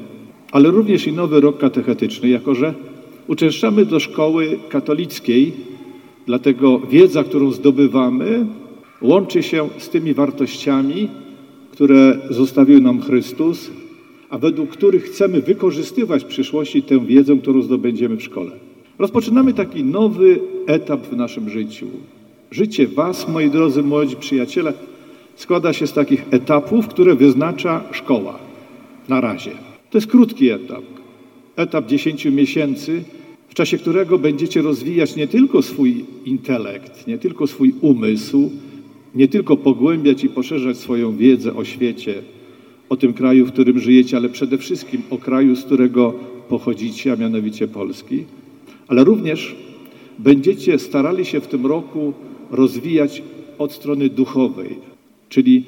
ale 0.51 0.71
również 0.71 1.07
i 1.07 1.13
nowy 1.13 1.41
rok 1.41 1.57
katechetyczny, 1.57 2.29
jako 2.29 2.55
że 2.55 2.73
uczęszczamy 3.27 3.85
do 3.85 3.99
szkoły 3.99 4.59
katolickiej, 4.69 5.53
dlatego 6.25 6.79
wiedza, 6.79 7.23
którą 7.23 7.51
zdobywamy, 7.51 8.45
łączy 9.01 9.43
się 9.43 9.69
z 9.77 9.89
tymi 9.89 10.13
wartościami, 10.13 11.09
które 11.71 12.17
zostawił 12.29 12.81
nam 12.81 13.01
Chrystus, 13.01 13.71
a 14.29 14.37
według 14.37 14.69
których 14.69 15.03
chcemy 15.03 15.41
wykorzystywać 15.41 16.23
w 16.23 16.27
przyszłości 16.27 16.83
tę 16.83 17.05
wiedzę, 17.05 17.37
którą 17.37 17.61
zdobędziemy 17.61 18.15
w 18.15 18.23
szkole. 18.23 18.51
Rozpoczynamy 18.99 19.53
taki 19.53 19.83
nowy 19.83 20.39
etap 20.67 21.07
w 21.07 21.15
naszym 21.15 21.49
życiu. 21.49 21.87
Życie 22.51 22.87
Was, 22.87 23.27
moi 23.27 23.49
drodzy 23.49 23.83
młodzi 23.83 24.15
przyjaciele, 24.15 24.73
składa 25.35 25.73
się 25.73 25.87
z 25.87 25.93
takich 25.93 26.25
etapów, 26.31 26.87
które 26.87 27.15
wyznacza 27.15 27.83
szkoła. 27.91 28.39
Na 29.09 29.21
razie. 29.21 29.66
To 29.89 29.97
jest 29.97 30.07
krótki 30.07 30.49
etap. 30.49 30.83
Etap 31.55 31.87
10 31.87 32.25
miesięcy, 32.25 33.03
w 33.49 33.53
czasie 33.53 33.77
którego 33.77 34.19
będziecie 34.19 34.61
rozwijać 34.61 35.15
nie 35.15 35.27
tylko 35.27 35.61
swój 35.61 36.05
intelekt, 36.25 37.07
nie 37.07 37.17
tylko 37.17 37.47
swój 37.47 37.73
umysł, 37.81 38.51
nie 39.15 39.27
tylko 39.27 39.57
pogłębiać 39.57 40.23
i 40.23 40.29
poszerzać 40.29 40.77
swoją 40.77 41.17
wiedzę 41.17 41.55
o 41.55 41.65
świecie, 41.65 42.21
o 42.89 42.97
tym 42.97 43.13
kraju, 43.13 43.45
w 43.45 43.51
którym 43.51 43.79
żyjecie, 43.79 44.17
ale 44.17 44.29
przede 44.29 44.57
wszystkim 44.57 45.01
o 45.09 45.17
kraju, 45.17 45.55
z 45.55 45.63
którego 45.63 46.13
pochodzicie, 46.49 47.11
a 47.11 47.15
mianowicie 47.15 47.67
Polski, 47.67 48.23
ale 48.87 49.03
również 49.03 49.55
będziecie 50.19 50.79
starali 50.79 51.25
się 51.25 51.39
w 51.39 51.47
tym 51.47 51.65
roku 51.65 52.13
rozwijać 52.51 53.23
od 53.57 53.71
strony 53.71 54.09
duchowej, 54.09 54.75
czyli 55.29 55.63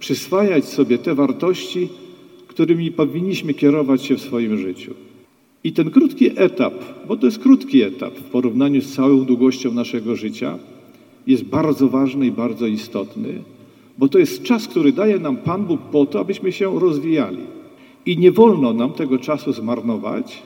przyswajać 0.00 0.64
sobie 0.64 0.98
te 0.98 1.14
wartości, 1.14 1.88
którymi 2.54 2.92
powinniśmy 2.92 3.54
kierować 3.54 4.02
się 4.02 4.16
w 4.16 4.20
swoim 4.20 4.58
życiu. 4.58 4.94
I 5.64 5.72
ten 5.72 5.90
krótki 5.90 6.30
etap, 6.36 6.74
bo 7.08 7.16
to 7.16 7.26
jest 7.26 7.38
krótki 7.38 7.82
etap 7.82 8.14
w 8.14 8.22
porównaniu 8.22 8.80
z 8.80 8.94
całą 8.94 9.24
długością 9.24 9.72
naszego 9.72 10.16
życia, 10.16 10.58
jest 11.26 11.44
bardzo 11.44 11.88
ważny 11.88 12.26
i 12.26 12.30
bardzo 12.30 12.66
istotny, 12.66 13.42
bo 13.98 14.08
to 14.08 14.18
jest 14.18 14.42
czas, 14.42 14.68
który 14.68 14.92
daje 14.92 15.18
nam 15.18 15.36
Pan 15.36 15.64
Bóg 15.64 15.80
po 15.80 16.06
to, 16.06 16.20
abyśmy 16.20 16.52
się 16.52 16.80
rozwijali. 16.80 17.38
I 18.06 18.18
nie 18.18 18.32
wolno 18.32 18.72
nam 18.72 18.92
tego 18.92 19.18
czasu 19.18 19.52
zmarnować, 19.52 20.42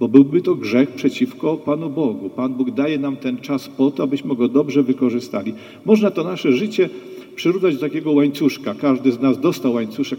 bo 0.00 0.08
byłby 0.08 0.40
to 0.40 0.54
grzech 0.54 0.90
przeciwko 0.90 1.56
Panu 1.56 1.90
Bogu. 1.90 2.30
Pan 2.30 2.54
Bóg 2.54 2.70
daje 2.70 2.98
nam 2.98 3.16
ten 3.16 3.36
czas 3.38 3.68
po 3.68 3.90
to, 3.90 4.02
abyśmy 4.02 4.36
go 4.36 4.48
dobrze 4.48 4.82
wykorzystali. 4.82 5.54
Można 5.84 6.10
to 6.10 6.24
nasze 6.24 6.52
życie 6.52 6.88
przyrównać 7.36 7.74
do 7.74 7.80
takiego 7.80 8.12
łańcuszka. 8.12 8.74
Każdy 8.74 9.12
z 9.12 9.20
nas 9.20 9.40
dostał 9.40 9.72
łańcuszek 9.72 10.18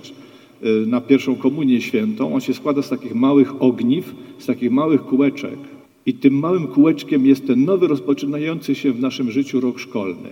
na 0.88 1.02
pierwszą 1.02 1.36
komunię 1.36 1.82
świętą. 1.82 2.36
On 2.36 2.42
się 2.42 2.54
składa 2.54 2.82
z 2.82 2.90
takich 2.90 3.16
małych 3.16 3.62
ogniw, 3.62 4.16
z 4.38 4.46
takich 4.46 4.72
małych 4.72 5.02
kółeczek. 5.02 5.60
I 6.06 6.14
tym 6.14 6.34
małym 6.34 6.68
kółeczkiem 6.68 7.26
jest 7.26 7.48
ten 7.48 7.66
nowy, 7.66 7.88
rozpoczynający 7.88 8.76
się 8.76 8.92
w 8.92 9.00
naszym 9.00 9.32
życiu 9.32 9.60
rok 9.60 9.80
szkolny. 9.80 10.30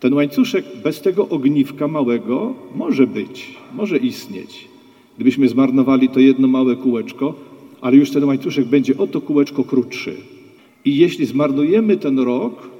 Ten 0.00 0.14
łańcuszek 0.14 0.64
bez 0.84 1.00
tego 1.00 1.28
ogniwka 1.28 1.88
małego 1.88 2.54
może 2.76 3.06
być, 3.06 3.54
może 3.74 3.96
istnieć. 3.96 4.68
Gdybyśmy 5.16 5.48
zmarnowali 5.48 6.08
to 6.08 6.20
jedno 6.20 6.48
małe 6.48 6.76
kółeczko, 6.76 7.34
ale 7.80 7.96
już 7.96 8.10
ten 8.10 8.24
łańcuszek 8.24 8.66
będzie 8.66 8.98
o 8.98 9.06
to 9.06 9.20
kółeczko 9.20 9.64
krótszy. 9.64 10.16
I 10.84 10.96
jeśli 10.96 11.26
zmarnujemy 11.26 11.96
ten 11.96 12.18
rok, 12.18 12.70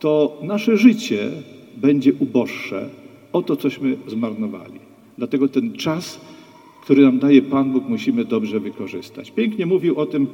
to 0.00 0.38
nasze 0.42 0.76
życie 0.76 1.30
będzie 1.76 2.12
uboższe 2.18 2.88
o 3.32 3.42
to, 3.42 3.56
cośmy 3.56 3.96
zmarnowali. 4.06 4.85
Dlatego 5.18 5.48
ten 5.48 5.72
czas, 5.72 6.20
który 6.82 7.02
nam 7.02 7.18
daje 7.18 7.42
Pan 7.42 7.72
Bóg, 7.72 7.88
musimy 7.88 8.24
dobrze 8.24 8.60
wykorzystać. 8.60 9.30
Pięknie 9.30 9.66
mówił 9.66 9.98
o 9.98 10.06
tym 10.06 10.26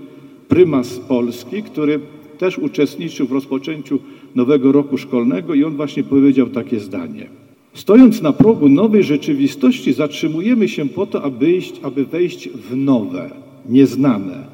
prymas 0.49 0.99
Polski, 0.99 1.63
który 1.63 2.01
też 2.39 2.59
uczestniczył 2.59 3.27
w 3.27 3.33
rozpoczęciu 3.33 3.99
nowego 4.35 4.73
roku 4.73 4.99
szkolnego 4.99 5.55
i 5.55 5.65
on 5.65 5.77
właśnie 5.77 6.03
powiedział 6.03 6.49
takie 6.49 6.81
zdanie. 6.81 7.27
Stojąc 7.75 8.23
na 8.23 8.33
progu 8.33 8.69
nowej 8.69 9.03
rzeczywistości, 9.03 9.93
zatrzymujemy 9.93 10.69
się 10.69 10.89
po 10.89 11.07
to, 11.07 11.23
aby, 11.23 11.53
iść, 11.53 11.75
aby 11.83 12.05
wejść 12.05 12.49
w 12.49 12.77
nowe, 12.77 13.31
nieznane, 13.69 14.47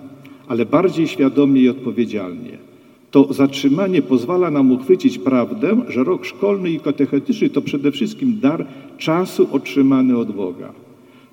ale 0.49 0.67
bardziej 0.67 1.09
świadomie 1.09 1.61
i 1.61 1.69
odpowiedzialnie. 1.69 2.68
To 3.11 3.33
zatrzymanie 3.33 4.03
pozwala 4.03 4.51
nam 4.51 4.73
uchwycić 4.73 5.19
prawdę, 5.19 5.77
że 5.89 6.05
rok 6.05 6.25
szkolny 6.25 6.71
i 6.71 6.81
katechetyczny 6.81 7.51
to 7.51 7.63
przede 7.63 7.93
wszystkim 7.93 8.39
dar 8.41 8.67
czasu 8.99 9.49
otrzymany 9.53 10.17
od 10.17 10.33
Boga. 10.33 10.73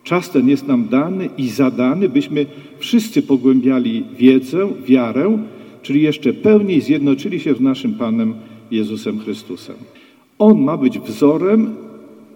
Czas 0.04 0.30
ten 0.30 0.50
jest 0.50 0.68
nam 0.68 0.88
dany 0.88 1.30
i 1.38 1.50
zadany, 1.50 2.10
byśmy 2.10 2.46
wszyscy 2.80 3.22
pogłębiali 3.22 4.04
wiedzę, 4.18 4.70
wiarę, 4.86 5.38
czyli 5.82 6.02
jeszcze 6.02 6.34
pełniej 6.34 6.82
zjednoczyli 6.82 7.40
się 7.40 7.56
z 7.56 7.60
naszym 7.62 7.94
Panem 7.94 8.34
Jezusem 8.72 9.20
Chrystusem. 9.20 9.76
On 10.40 10.62
ma 10.62 10.78
być 10.78 11.00
wzorem 11.00 11.76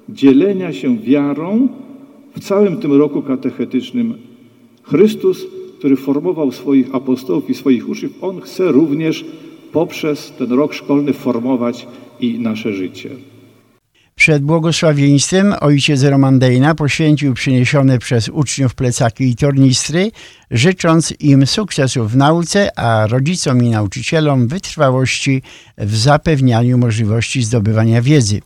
dzielenia 0.10 0.74
się 0.74 0.98
wiarą 0.98 1.68
w 2.36 2.40
całym 2.40 2.78
tym 2.78 2.94
roku 2.94 3.22
katechetycznym. 3.22 4.14
Chrystus, 4.84 5.46
który 5.80 5.96
formował 5.96 6.52
swoich 6.52 6.96
apostołów 6.96 7.50
i 7.50 7.54
swoich 7.54 7.90
uczniów, 7.90 8.12
On 8.22 8.42
chce 8.42 8.72
również 8.72 9.26
poprzez 9.72 10.34
ten 10.38 10.52
rok 10.52 10.74
szkolny 10.74 11.14
formować 11.14 11.88
i 12.20 12.40
nasze 12.40 12.74
życie. 12.74 13.10
Przed 14.16 14.44
błogosławieństwem 14.44 15.54
ojciec 15.62 16.04
Roman 16.04 16.40
Dejna 16.40 16.76
poświęcił 16.76 17.34
przyniesione 17.34 18.00
przez 18.00 18.30
uczniów 18.30 18.76
plecaki 18.76 19.24
i 19.24 19.36
tornistry, 19.36 20.12
życząc 20.52 21.14
im 21.20 21.48
sukcesów 21.48 22.12
w 22.12 22.18
nauce, 22.18 22.80
a 22.80 23.08
rodzicom 23.08 23.64
i 23.64 23.70
nauczycielom 23.70 24.48
wytrwałości 24.48 25.42
w 25.78 25.96
zapewnianiu 25.98 26.78
możliwości 26.78 27.44
zdobywania 27.44 28.02
wiedzy. 28.02 28.42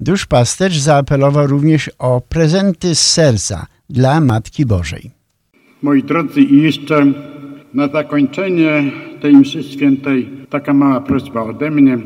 Duszpasterz 0.00 0.78
zaapelował 0.78 1.46
również 1.46 1.90
o 1.98 2.20
prezenty 2.20 2.94
z 2.94 3.00
serca 3.00 3.66
dla 3.90 4.20
Matki 4.20 4.66
Bożej. 4.66 5.15
Moi 5.82 6.02
drodzy, 6.02 6.40
i 6.40 6.62
jeszcze 6.62 7.12
na 7.74 7.88
zakończenie 7.88 8.84
tej 9.20 9.34
mszy 9.34 9.62
świętej 9.62 10.28
taka 10.50 10.74
mała 10.74 11.00
prośba 11.00 11.42
ode 11.42 11.70
mnie. 11.70 11.98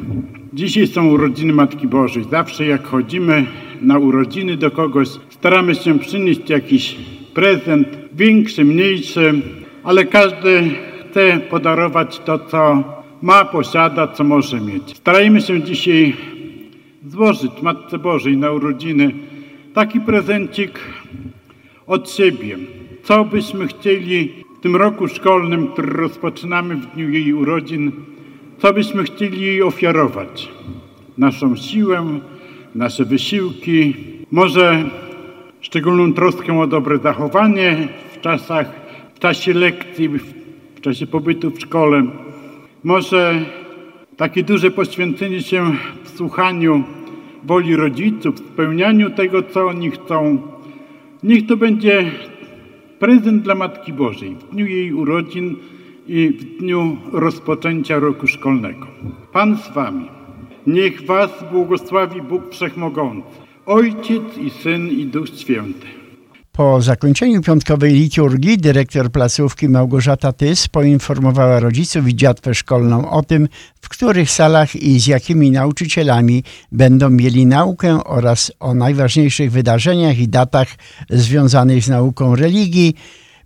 Dzisiaj 0.53 0.87
są 0.87 1.09
urodziny 1.09 1.53
Matki 1.53 1.87
Bożej. 1.87 2.25
Zawsze 2.31 2.67
jak 2.67 2.85
chodzimy 2.87 3.47
na 3.83 3.99
urodziny 3.99 4.57
do 4.57 4.71
kogoś, 4.71 5.09
staramy 5.09 5.75
się 5.75 5.99
przynieść 5.99 6.51
jakiś 6.51 6.97
prezent, 7.35 7.89
większy, 8.13 8.65
mniejszy, 8.65 9.43
ale 9.85 10.05
każdy 10.05 10.71
chce 11.11 11.41
podarować 11.51 12.19
to, 12.19 12.39
co 12.39 12.85
ma, 13.23 13.45
posiada, 13.45 14.09
co 14.09 14.25
może 14.25 14.61
mieć. 14.61 14.97
Starajmy 14.97 15.41
się 15.41 15.63
dzisiaj 15.63 16.17
złożyć 17.07 17.63
Matce 17.63 17.99
Bożej 17.99 18.37
na 18.37 18.51
urodziny 18.51 19.11
taki 19.75 20.01
prezencik 20.01 20.81
od 21.87 22.11
siebie. 22.11 22.59
Co 23.03 23.25
byśmy 23.25 23.67
chcieli 23.67 24.33
w 24.59 24.61
tym 24.61 24.77
roku 24.77 25.09
szkolnym, 25.09 25.69
który 25.69 25.89
rozpoczynamy 25.89 26.77
w 26.77 26.87
dniu 26.87 27.11
jej 27.11 27.35
urodzin, 27.35 27.93
co 28.59 28.73
byśmy 28.73 29.05
chcieli 29.05 29.41
jej 29.41 29.63
ofiarować? 29.63 30.49
Naszą 31.19 31.57
siłę, 31.57 32.21
nasze 32.75 33.05
wysiłki, 33.05 33.95
może 34.31 34.85
szczególną 35.61 36.13
troskę 36.13 36.61
o 36.61 36.67
dobre 36.67 36.99
zachowanie 36.99 37.89
w 38.13 38.21
czasach, 38.21 38.73
w 39.15 39.19
czasie 39.19 39.55
lekcji, 39.55 40.09
w 40.75 40.81
czasie 40.81 41.07
pobytu 41.07 41.51
w 41.51 41.61
szkole. 41.61 42.03
Może 42.85 43.45
takie 44.17 44.43
duże 44.43 44.71
poświęcenie 44.71 45.43
się 45.43 45.73
w 46.05 46.09
słuchaniu 46.17 46.85
woli 47.45 47.77
rodziców, 47.77 48.35
w 48.35 48.53
spełnianiu 48.53 49.11
tego, 49.11 49.43
co 49.43 49.67
oni 49.67 49.91
chcą. 49.91 50.39
Niech 51.23 51.47
to 51.47 51.57
będzie 51.57 52.11
prezent 53.01 53.43
dla 53.43 53.55
Matki 53.55 53.93
Bożej 53.93 54.35
w 54.35 54.51
dniu 54.51 54.67
jej 54.67 54.93
urodzin 54.93 55.57
i 56.09 56.29
w 56.29 56.59
dniu 56.59 56.97
rozpoczęcia 57.13 57.99
roku 57.99 58.27
szkolnego. 58.27 58.87
Pan 59.33 59.57
z 59.57 59.75
Wami. 59.75 60.09
Niech 60.67 61.07
Was 61.07 61.31
błogosławi 61.53 62.23
Bóg 62.23 62.51
Wszechmogący, 62.51 63.29
Ojciec 63.67 64.39
i 64.39 64.51
Syn 64.51 64.89
i 64.89 65.07
Duch 65.07 65.29
Święty. 65.29 66.00
Po 66.53 66.83
zakończeniu 66.83 67.43
piątkowej 67.43 67.95
liturgii 67.95 68.59
dyrektor 68.59 69.11
placówki 69.11 69.69
Małgorzata 69.69 70.33
Tys 70.33 70.69
poinformowała 70.69 71.61
rodziców 71.61 72.09
i 72.09 72.17
dziatwę 72.17 72.55
szkolną 72.55 73.11
o 73.11 73.23
tym, 73.23 73.49
w 73.81 73.89
których 73.89 74.31
salach 74.31 74.77
i 74.77 75.01
z 75.01 75.07
jakimi 75.07 75.51
nauczycielami 75.51 76.45
będą 76.73 77.11
mieli 77.11 77.47
naukę 77.47 78.05
oraz 78.05 78.53
o 78.61 78.75
najważniejszych 78.75 79.53
wydarzeniach 79.53 80.19
i 80.19 80.29
datach 80.29 80.69
związanych 81.11 81.85
z 81.85 81.89
nauką 81.89 82.37
religii, 82.37 82.95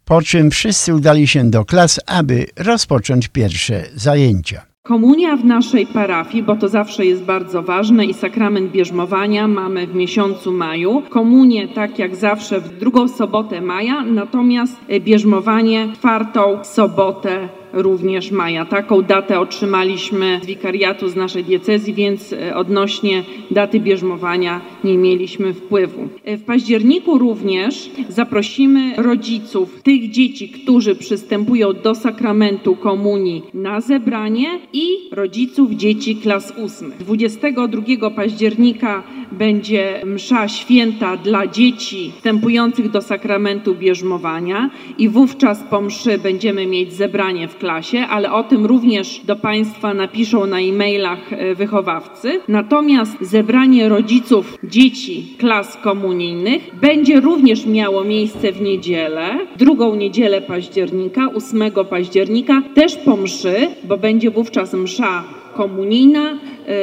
po 0.04 0.22
czym 0.22 0.50
wszyscy 0.50 0.94
udali 0.94 1.26
się 1.26 1.50
do 1.50 1.64
klas, 1.64 2.00
aby 2.06 2.46
rozpocząć 2.56 3.28
pierwsze 3.28 3.84
zajęcia. 3.94 4.73
Komunia 4.86 5.36
w 5.36 5.44
naszej 5.44 5.86
parafii, 5.86 6.42
bo 6.42 6.56
to 6.56 6.68
zawsze 6.68 7.06
jest 7.06 7.24
bardzo 7.24 7.62
ważne 7.62 8.04
i 8.06 8.14
sakrament 8.14 8.70
bierzmowania 8.72 9.48
mamy 9.48 9.86
w 9.86 9.94
miesiącu 9.94 10.52
maju. 10.52 11.02
Komunię 11.10 11.68
tak 11.68 11.98
jak 11.98 12.16
zawsze 12.16 12.60
w 12.60 12.78
drugą 12.78 13.08
sobotę 13.08 13.60
maja, 13.60 14.02
natomiast 14.02 14.80
bierzmowanie 15.00 15.88
czwartą 15.94 16.64
sobotę 16.64 17.48
również 17.74 18.30
maja. 18.30 18.64
Taką 18.64 19.02
datę 19.02 19.40
otrzymaliśmy 19.40 20.40
z 20.42 20.46
wikariatu 20.46 21.08
z 21.08 21.16
naszej 21.16 21.44
diecezji, 21.44 21.94
więc 21.94 22.32
e, 22.32 22.56
odnośnie 22.56 23.22
daty 23.50 23.80
bierzmowania 23.80 24.60
nie 24.84 24.98
mieliśmy 24.98 25.54
wpływu. 25.54 26.08
E, 26.24 26.36
W 26.36 26.44
październiku 26.44 27.18
również 27.18 27.90
zaprosimy 28.08 28.94
rodziców 28.96 29.82
tych 29.82 30.10
dzieci, 30.10 30.48
którzy 30.48 30.94
przystępują 30.94 31.72
do 31.72 31.94
sakramentu 31.94 32.76
komunii 32.76 33.42
na 33.54 33.80
zebranie 33.80 34.48
i 34.72 34.88
rodziców 35.12 35.70
dzieci 35.70 36.16
klas 36.16 36.52
ósmych. 36.64 36.96
22 36.96 38.10
października 38.10 39.02
będzie 39.32 40.02
msza 40.04 40.48
święta 40.48 41.16
dla 41.16 41.46
dzieci 41.46 42.12
wstępujących 42.16 42.90
do 42.90 43.02
sakramentu 43.02 43.74
bierzmowania 43.74 44.70
i 44.98 45.08
wówczas 45.08 45.62
po 45.70 45.80
mszy 45.80 46.18
będziemy 46.18 46.66
mieć 46.66 46.92
zebranie 46.92 47.48
w 47.48 47.56
klasie, 47.64 48.06
ale 48.10 48.32
o 48.32 48.42
tym 48.42 48.66
również 48.66 49.20
do 49.24 49.36
Państwa 49.36 49.94
napiszą 49.94 50.46
na 50.46 50.60
e-mailach 50.60 51.32
e, 51.32 51.54
wychowawcy. 51.54 52.40
Natomiast 52.48 53.16
zebranie 53.20 53.88
rodziców 53.88 54.58
dzieci 54.64 55.36
klas 55.38 55.76
komunijnych 55.76 56.70
będzie 56.80 57.20
również 57.20 57.66
miało 57.66 58.04
miejsce 58.04 58.52
w 58.52 58.60
niedzielę, 58.60 59.38
drugą 59.56 59.94
niedzielę 59.94 60.40
października, 60.40 61.28
8 61.34 61.62
października, 61.90 62.62
też 62.74 62.96
po 62.96 63.16
mszy, 63.16 63.54
bo 63.84 63.96
będzie 63.96 64.30
wówczas 64.30 64.74
msza 64.74 65.24
komunijna 65.54 66.38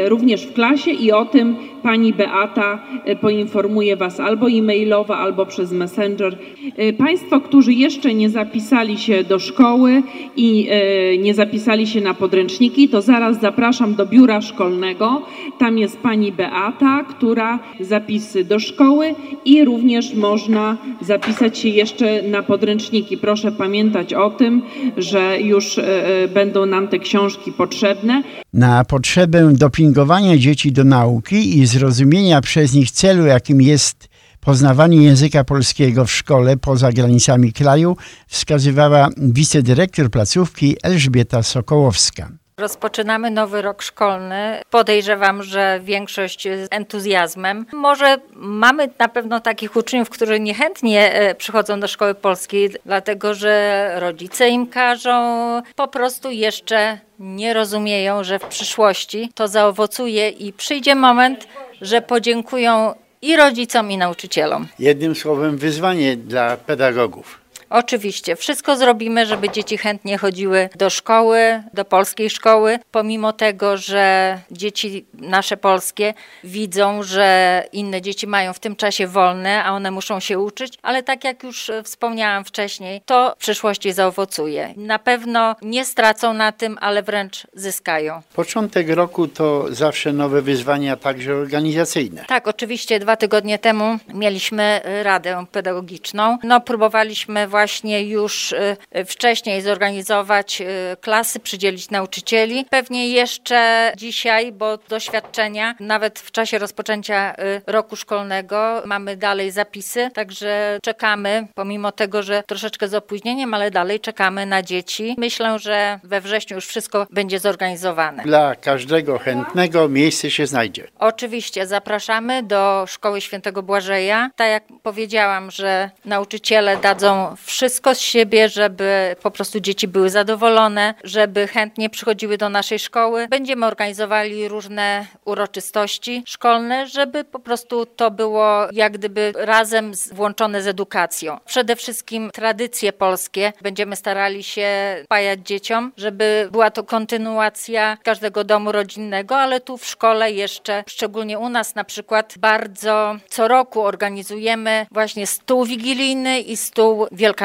również 0.08 0.46
w 0.46 0.54
klasie 0.54 0.91
i 0.91 1.12
o 1.12 1.26
tym 1.26 1.56
pani 1.84 2.13
Beata 2.13 2.80
e, 3.06 3.15
poinformuje 3.15 3.98
Was 3.98 4.20
albo 4.20 4.50
e-mailowo, 4.50 5.17
albo 5.17 5.46
przez 5.46 5.72
Messenger. 5.72 6.38
E, 6.78 6.94
Państwo, 6.94 7.41
którzy 7.41 7.74
jeszcze 7.74 8.13
nie 8.13 8.30
zapisali 8.30 8.98
się 8.98 9.24
do 9.24 9.39
szkoły 9.39 10.04
i 10.36 10.67
e, 10.70 11.17
nie 11.17 11.34
zapisali 11.34 11.88
się 11.88 12.02
na 12.02 12.13
podręczniki, 12.13 12.89
to 12.89 13.02
zaraz 13.02 13.41
zapraszam 13.41 13.96
do 13.96 14.06
biura 14.06 14.41
szkolnego. 14.41 15.22
Tam 15.60 15.78
jest 15.78 16.00
pani 16.00 16.32
Beata, 16.32 17.04
która 17.04 17.60
zapisy 17.80 18.44
do 18.44 18.60
szkoły 18.60 19.15
i 19.46 19.65
również 19.65 20.13
można 20.13 20.78
zapisać 21.02 21.58
się 21.58 21.70
jeszcze 21.70 22.22
na 22.22 22.44
podręczniki. 22.44 23.17
Proszę 23.17 23.52
pamiętać 23.52 24.13
o 24.13 24.30
tym, 24.30 24.62
że 24.98 25.41
już 25.41 25.78
e, 25.78 25.84
e, 26.24 26.28
będą 26.28 26.65
nam 26.65 26.88
te 26.88 27.00
książki 27.00 27.52
potrzebne. 27.52 28.24
Na 28.54 28.86
potrzebę 28.86 29.54
dopingowania 29.72 30.38
dzieci 30.38 30.72
do 30.72 30.84
nauki 30.84 31.60
i 31.60 31.66
zrozumienia 31.66 32.42
przez 32.42 32.74
nich 32.74 32.92
celu, 32.92 33.26
jakim 33.26 33.62
jest 33.62 34.10
poznawanie 34.40 34.98
języka 34.98 35.44
polskiego 35.44 36.06
w 36.06 36.12
szkole 36.12 36.58
poza 36.58 36.92
granicami 36.92 37.54
kraju, 37.54 37.98
wskazywała 38.28 39.10
wicedyrektor 39.18 40.10
placówki 40.10 40.76
Elżbieta 40.84 41.44
Sokołowska. 41.44 42.41
Rozpoczynamy 42.58 43.32
nowy 43.32 43.62
rok 43.62 43.82
szkolny. 43.82 44.62
Podejrzewam, 44.70 45.44
że 45.44 45.80
większość 45.84 46.44
z 46.44 46.68
entuzjazmem. 46.72 47.66
Może 47.74 48.18
mamy 48.36 48.90
na 49.00 49.08
pewno 49.08 49.40
takich 49.40 49.76
uczniów, 49.76 50.10
którzy 50.10 50.40
niechętnie 50.40 51.14
e, 51.14 51.36
przychodzą 51.36 51.80
do 51.80 51.88
szkoły 51.88 52.16
polskiej, 52.16 52.70
dlatego 52.86 53.34
że 53.34 53.92
rodzice 54.00 54.50
im 54.50 54.68
każą, 54.68 55.62
po 55.76 55.88
prostu 55.88 56.32
jeszcze 56.32 57.00
nie 57.20 57.54
rozumieją, 57.54 58.24
że 58.24 58.40
w 58.40 58.46
przyszłości 58.46 59.32
to 59.36 59.48
zaowocuje 59.48 60.30
i 60.30 60.54
przyjdzie 60.54 60.96
moment, 60.96 61.48
że 61.82 62.02
podziękują 62.02 62.94
i 63.22 63.38
rodzicom, 63.38 63.92
i 63.92 63.98
nauczycielom. 63.98 64.68
Jednym 64.80 65.16
słowem, 65.16 65.58
wyzwanie 65.58 66.18
dla 66.18 66.58
pedagogów. 66.58 67.41
Oczywiście, 67.72 68.36
wszystko 68.36 68.78
zrobimy, 68.78 69.26
żeby 69.26 69.50
dzieci 69.50 69.78
chętnie 69.78 70.18
chodziły 70.18 70.70
do 70.76 70.90
szkoły, 70.90 71.64
do 71.74 71.86
polskiej 71.86 72.30
szkoły, 72.30 72.80
pomimo 72.92 73.34
tego, 73.34 73.78
że 73.78 74.38
dzieci 74.52 75.06
nasze 75.14 75.58
polskie 75.58 76.14
widzą, 76.44 77.04
że 77.04 77.64
inne 77.72 78.02
dzieci 78.02 78.28
mają 78.28 78.54
w 78.54 78.60
tym 78.60 78.76
czasie 78.76 79.08
wolne, 79.08 79.64
a 79.64 79.72
one 79.72 79.92
muszą 79.92 80.20
się 80.20 80.40
uczyć, 80.40 80.74
ale 80.82 81.04
tak 81.04 81.24
jak 81.24 81.44
już 81.44 81.72
wspomniałam 81.84 82.46
wcześniej, 82.46 83.02
to 83.06 83.34
w 83.38 83.42
przyszłości 83.42 83.94
zaowocuje. 83.94 84.74
Na 84.78 85.00
pewno 85.00 85.56
nie 85.62 85.86
stracą 85.86 86.34
na 86.34 86.52
tym, 86.52 86.78
ale 86.82 87.04
wręcz 87.04 87.48
zyskają. 87.54 88.22
Początek 88.36 88.90
roku 88.90 89.28
to 89.28 89.66
zawsze 89.70 90.14
nowe 90.14 90.42
wyzwania, 90.42 90.96
także 90.96 91.36
organizacyjne. 91.36 92.26
Tak, 92.28 92.48
oczywiście 92.48 93.00
dwa 93.00 93.16
tygodnie 93.16 93.60
temu 93.60 93.98
mieliśmy 94.14 94.82
radę 95.04 95.46
pedagogiczną. 95.52 96.38
No, 96.44 96.62
próbowaliśmy 96.62 97.48
właśnie 97.48 97.61
już 98.08 98.52
y, 98.52 98.78
wcześniej 99.06 99.62
zorganizować 99.62 100.62
y, 100.62 100.65
klasy, 101.02 101.39
przydzielić 101.39 101.89
nauczycieli. 101.89 102.65
Pewnie 102.69 103.10
jeszcze 103.10 103.91
dzisiaj, 103.97 104.52
bo 104.52 104.78
doświadczenia, 104.78 105.76
nawet 105.80 106.19
w 106.19 106.32
czasie 106.32 106.58
rozpoczęcia 106.58 107.34
y, 107.34 107.62
roku 107.67 107.95
szkolnego 107.95 108.82
mamy 108.86 109.17
dalej 109.17 109.52
zapisy, 109.52 110.10
także 110.13 110.80
czekamy, 110.84 111.47
pomimo 111.56 111.91
tego, 111.91 112.24
że 112.24 112.43
troszeczkę 112.47 112.88
z 112.88 112.93
opóźnieniem, 112.93 113.54
ale 113.54 113.71
dalej 113.71 114.00
czekamy 114.00 114.45
na 114.45 114.63
dzieci. 114.63 115.15
Myślę, 115.17 115.60
że 115.60 116.00
we 116.04 116.21
wrześniu 116.21 116.56
już 116.56 116.67
wszystko 116.67 117.08
będzie 117.12 117.39
zorganizowane. 117.39 118.24
Dla 118.24 118.56
każdego 118.56 119.19
chętnego 119.19 119.89
miejsce 119.89 120.32
się 120.32 120.47
znajdzie. 120.47 120.88
Oczywiście 121.00 121.67
zapraszamy 121.67 122.43
do 122.43 122.86
Szkoły 122.88 123.21
Świętego 123.21 123.63
Błażeja. 123.63 124.30
Tak 124.36 124.50
jak 124.50 124.63
powiedziałam, 124.84 125.52
że 125.52 125.89
nauczyciele 126.06 126.78
dadzą 126.78 127.36
wszystko 127.52 127.96
z 127.96 128.00
siebie, 128.00 128.50
żeby 128.50 129.16
po 129.24 129.32
prostu 129.32 129.60
dzieci 129.60 129.88
były 129.88 130.10
zadowolone, 130.10 130.94
żeby 131.04 131.48
chętnie 131.48 131.90
przychodziły 131.90 132.38
do 132.38 132.50
naszej 132.50 132.80
szkoły. 132.80 133.28
Będziemy 133.28 133.66
organizowali 133.66 134.48
różne 134.48 135.06
uroczystości 135.26 136.24
szkolne, 136.26 136.88
żeby 136.88 137.24
po 137.24 137.40
prostu 137.40 137.86
to 137.86 138.12
było 138.12 138.68
jak 138.72 138.94
gdyby 138.94 139.34
razem 139.36 139.96
z, 139.96 140.14
włączone 140.14 140.62
z 140.62 140.68
edukacją. 140.68 141.40
Przede 141.46 141.76
wszystkim 141.76 142.32
tradycje 142.34 142.94
polskie 142.94 143.54
będziemy 143.62 143.96
starali 143.96 144.44
się 144.44 144.68
pajać 145.08 145.40
dzieciom, 145.40 145.92
żeby 145.98 146.50
była 146.52 146.72
to 146.72 146.84
kontynuacja 146.84 147.98
każdego 148.04 148.44
domu 148.44 148.72
rodzinnego, 148.72 149.38
ale 149.38 149.60
tu 149.60 149.78
w 149.78 149.86
szkole 149.86 150.32
jeszcze, 150.32 150.84
szczególnie 150.88 151.40
u 151.40 151.50
nas 151.50 151.76
na 151.76 151.84
przykład, 151.84 152.34
bardzo 152.38 153.16
co 153.30 153.48
roku 153.48 153.82
organizujemy 153.82 154.86
właśnie 154.92 155.28
stół 155.28 155.66
wigilijny 155.66 156.40
i 156.40 156.58
stół 156.58 157.08
wielkanocny. 157.12 157.41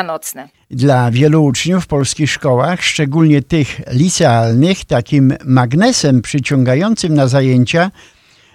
Dla 0.71 1.11
wielu 1.11 1.45
uczniów 1.45 1.85
w 1.85 1.87
polskich 1.87 2.31
szkołach, 2.31 2.83
szczególnie 2.83 3.43
tych 3.43 3.81
licealnych, 3.93 4.85
takim 4.85 5.35
magnesem 5.45 6.23
przyciągającym 6.23 7.15
na 7.15 7.29
zajęcia 7.29 7.91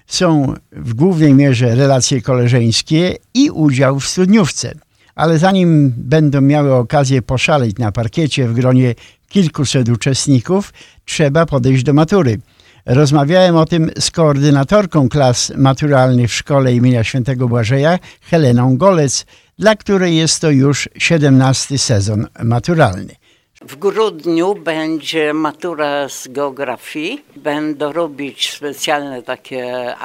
są 0.08 0.54
w 0.72 0.94
głównej 0.94 1.34
mierze 1.34 1.76
relacje 1.76 2.22
koleżeńskie 2.22 3.16
i 3.34 3.50
udział 3.50 4.00
w 4.00 4.08
studniówce. 4.08 4.74
Ale 5.16 5.38
zanim 5.38 5.94
będą 5.98 6.42
miały 6.42 6.76
okazję 6.76 7.22
poszaleć 7.22 7.78
na 7.78 7.92
parkiecie 7.92 8.48
w 8.48 8.54
gronie 8.54 8.96
kilkuset 9.30 9.90
uczestników, 9.90 10.74
trzeba 11.06 11.46
podejść 11.46 11.84
do 11.84 11.94
matury. 11.94 12.40
Rozmawiałem 12.86 13.56
o 13.56 13.66
tym 13.66 13.92
z 14.00 14.12
koordynatorką 14.12 15.10
klas 15.10 15.52
maturalnych 15.58 16.30
w 16.30 16.34
szkole 16.34 16.74
imienia 16.74 17.04
świętego 17.04 17.48
Błażeja, 17.48 18.00
Heleną 18.22 18.78
Golec, 18.78 19.26
dla 19.62 19.76
której 19.76 20.18
jest 20.18 20.42
to 20.42 20.52
już 20.52 20.90
17 20.98 21.78
sezon 21.78 22.28
maturalny. 22.44 23.16
W 23.62 23.76
grudniu 23.76 24.56
będzie 24.56 25.34
matura 25.34 26.10
z 26.10 26.28
geografii. 26.28 27.26
Będą 27.36 27.94
robić 27.94 28.52
specjalne 28.52 29.24
takie 29.24 29.96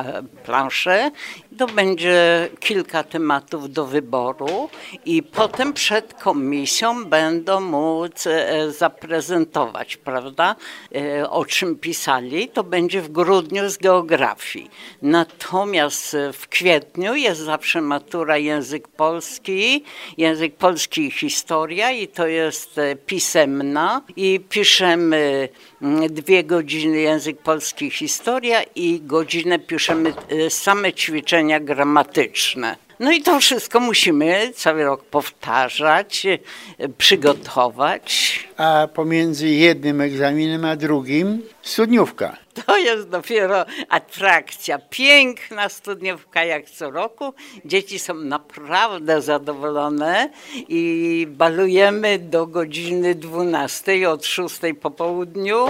plansze. 0.44 1.10
To 1.58 1.66
będzie 1.66 2.48
kilka 2.60 3.02
tematów 3.02 3.72
do 3.72 3.86
wyboru 3.86 4.68
i 5.04 5.22
potem 5.22 5.72
przed 5.72 6.14
komisją 6.14 7.04
będą 7.04 7.60
móc 7.60 8.26
e, 8.26 8.72
zaprezentować, 8.72 9.96
prawda, 9.96 10.56
e, 10.94 11.30
o 11.30 11.44
czym 11.44 11.76
pisali. 11.76 12.48
To 12.48 12.64
będzie 12.64 13.02
w 13.02 13.08
grudniu 13.08 13.70
z 13.70 13.76
geografii. 13.76 14.70
Natomiast 15.02 16.16
w 16.32 16.48
kwietniu 16.48 17.14
jest 17.14 17.40
zawsze 17.40 17.80
matura 17.80 18.36
język 18.36 18.88
polski, 18.88 19.84
język 20.18 20.56
polski 20.56 21.06
i 21.06 21.10
historia 21.10 21.90
i 21.90 22.08
to 22.08 22.26
jest 22.26 22.78
e, 22.78 22.96
pisemna 23.46 24.02
i 24.16 24.40
piszemy 24.48 25.48
dwie 26.10 26.44
godziny 26.44 27.00
język 27.00 27.38
polski 27.38 27.90
historia 27.90 28.62
i 28.62 29.00
godzinę 29.04 29.58
piszemy 29.58 30.14
same 30.48 30.92
ćwiczenia 30.92 31.60
gramatyczne. 31.60 32.76
No 33.00 33.12
i 33.12 33.22
to 33.22 33.40
wszystko 33.40 33.80
musimy 33.80 34.52
cały 34.54 34.84
rok 34.84 35.04
powtarzać, 35.04 36.26
przygotować. 36.98 38.40
A 38.56 38.88
pomiędzy 38.94 39.48
jednym 39.48 40.00
egzaminem 40.00 40.64
a 40.64 40.76
drugim 40.76 41.42
studniówka. 41.66 42.36
To 42.66 42.76
jest 42.76 43.08
dopiero 43.08 43.64
atrakcja. 43.88 44.78
Piękna 44.90 45.68
studniówka 45.68 46.44
jak 46.44 46.70
co 46.70 46.90
roku. 46.90 47.34
Dzieci 47.64 47.98
są 47.98 48.14
naprawdę 48.14 49.22
zadowolone 49.22 50.30
i 50.68 51.26
balujemy 51.30 52.18
do 52.18 52.46
godziny 52.46 53.14
12 53.14 54.10
od 54.10 54.26
6 54.26 54.56
po 54.80 54.90
południu. 54.90 55.66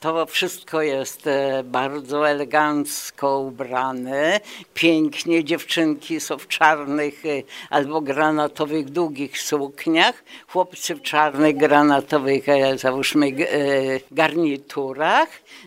To 0.00 0.26
wszystko 0.26 0.82
jest 0.82 1.28
bardzo 1.64 2.28
elegancko 2.28 3.38
ubrane. 3.38 4.40
Pięknie 4.74 5.44
dziewczynki 5.44 6.20
są 6.20 6.38
w 6.38 6.48
czarnych 6.48 7.22
albo 7.70 8.00
granatowych 8.00 8.90
długich 8.90 9.40
sukniach. 9.40 10.24
Chłopcy 10.48 10.94
w 10.94 11.02
czarnych 11.02 11.56
granatowych, 11.56 12.46
załóżmy, 12.76 13.32
garniturach. 14.10 14.69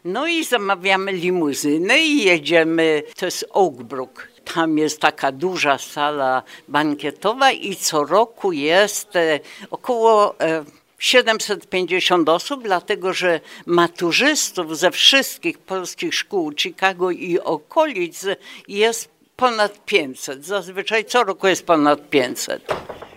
No 0.06 0.28
i 0.28 0.44
zamawiamy 0.44 1.12
limuzynę 1.12 2.00
i 2.00 2.24
jedziemy, 2.24 3.04
to 3.18 3.26
jest 3.26 3.46
Oakbrook. 3.50 4.28
Tam 4.54 4.78
jest 4.78 5.00
taka 5.00 5.32
duża 5.32 5.78
sala 5.78 6.44
bankietowa 6.68 7.52
i 7.52 7.76
co 7.76 8.04
roku 8.04 8.52
jest 8.52 9.10
około 9.72 10.36
750 11.00 12.30
osób, 12.30 12.64
dlatego 12.64 13.14
że 13.14 13.40
maturzystów 13.66 14.78
ze 14.78 14.92
wszystkich 14.92 15.58
polskich 15.58 16.16
szkół 16.16 16.52
Chicago 16.58 17.12
i 17.12 17.40
okolic 17.40 18.26
jest 18.68 19.10
ponad 19.36 19.86
500. 19.86 20.46
Zazwyczaj 20.46 21.06
co 21.06 21.24
roku 21.24 21.48
jest 21.48 21.66
ponad 21.66 22.10
500. 22.10 22.74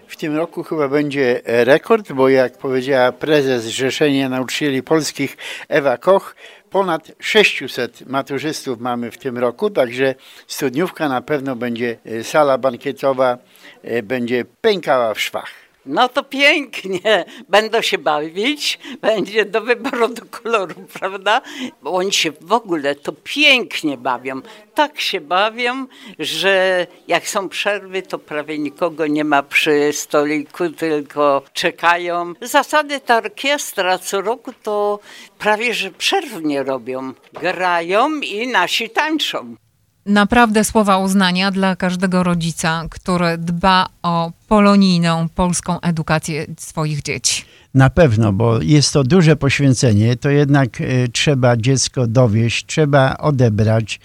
W 0.09 0.17
tym 0.17 0.37
roku 0.37 0.63
chyba 0.63 0.89
będzie 0.89 1.41
rekord, 1.45 2.13
bo 2.13 2.29
jak 2.29 2.59
powiedziała 2.59 3.13
prezes 3.13 3.65
Zrzeszenia 3.65 4.29
Nauczycieli 4.29 4.83
Polskich 4.83 5.37
Ewa 5.69 5.99
Koch, 5.99 6.35
Ponad 6.71 7.13
600 7.21 8.07
maturzystów 8.07 8.81
mamy 8.81 9.11
w 9.11 9.19
tym 9.19 9.39
roku, 9.39 9.71
także 9.71 10.15
studniówka 10.47 11.09
na 11.09 11.21
pewno 11.21 11.57
będzie, 11.57 11.97
e, 12.07 12.25
sala 12.25 12.59
bankietowa 12.59 13.39
e, 13.83 14.03
będzie 14.03 14.45
pękała 14.61 15.15
w 15.15 15.21
szwach. 15.21 15.66
No 15.87 16.09
to 16.09 16.23
pięknie, 16.23 17.25
będą 17.49 17.83
się 17.83 17.99
bawić, 17.99 18.79
będzie 19.01 19.45
do 19.45 19.61
wyboru 19.61 20.09
do 20.09 20.23
koloru, 20.31 20.75
prawda? 20.93 21.43
Bo 21.83 21.93
oni 21.93 22.13
się 22.13 22.33
w 22.41 22.53
ogóle 22.53 22.95
to 22.95 23.13
pięknie 23.13 23.97
bawią. 23.97 24.41
Tak 24.75 25.01
się 25.01 25.21
bawią, 25.21 25.87
że 26.19 26.87
jak 27.09 27.29
są 27.29 27.49
przerwy, 27.49 28.03
to 28.03 28.19
prawie 28.19 28.59
nikogo 28.59 29.07
nie 29.07 29.25
ma 29.25 29.43
przy 29.43 29.93
stoliku, 29.93 30.69
tylko 30.71 31.43
czekają. 31.53 32.33
Zasady 32.41 33.01
ta 33.01 33.17
orkiestra 33.17 33.99
co 33.99 34.21
roku 34.21 34.53
to 34.63 34.99
prawie 35.39 35.75
że 35.75 35.91
przerw 35.91 36.43
nie 36.43 36.63
robią. 36.63 37.13
Grają 37.33 38.21
i 38.21 38.49
nasi 38.49 38.91
tańczą. 38.91 39.57
Naprawdę 40.07 40.65
słowa 40.65 40.99
uznania 40.99 41.51
dla 41.51 41.77
każdego 41.77 42.23
rodzica, 42.23 42.85
który 42.91 43.39
dba 43.39 43.87
o 44.03 44.33
polonijną 44.49 45.29
polską 45.29 45.81
edukację 45.81 46.47
swoich 46.59 47.03
dzieci. 47.03 47.45
Na 47.75 47.91
pewno, 47.91 48.33
bo 48.33 48.63
jest 48.63 48.93
to 48.93 49.05
duże 49.05 49.37
poświęcenie, 49.37 50.17
to 50.17 50.31
jednak 50.31 50.81
e, 50.81 51.09
trzeba 51.09 51.57
dziecko 51.57 52.07
dowieść, 52.07 52.67
trzeba 52.67 53.17
odebrać, 53.17 54.01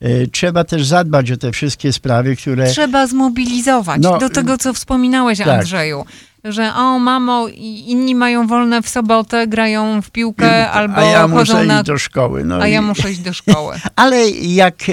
e, 0.00 0.26
trzeba 0.26 0.64
też 0.64 0.86
zadbać 0.86 1.30
o 1.30 1.36
te 1.36 1.52
wszystkie 1.52 1.92
sprawy, 1.92 2.36
które... 2.36 2.66
Trzeba 2.66 3.06
zmobilizować 3.06 4.02
No, 4.02 4.18
do 4.18 4.28
tego, 4.30 4.58
co 4.58 4.72
wspominałeś, 4.74 5.38
tak. 5.38 5.48
Andrzeju. 5.48 6.04
Że 6.44 6.74
o, 6.74 6.98
mamo, 6.98 7.48
inni 7.86 8.14
mają 8.14 8.46
wolne 8.46 8.82
w 8.82 8.88
sobotę, 8.88 9.46
grają 9.46 10.02
w 10.02 10.10
piłkę 10.10 10.70
albo 10.70 10.96
a 11.00 11.04
ja 11.04 11.22
chodzą 11.22 11.38
muszę 11.38 11.64
na... 11.64 11.74
iść 11.74 11.86
do 11.86 11.98
szkoły. 11.98 12.44
No 12.44 12.56
a 12.56 12.68
ja 12.68 12.78
i- 12.78 12.82
muszę 12.82 13.10
iść 13.10 13.20
do 13.20 13.32
szkoły. 13.32 13.76
Ale 13.96 14.30
jak 14.30 14.74
e, 14.88 14.92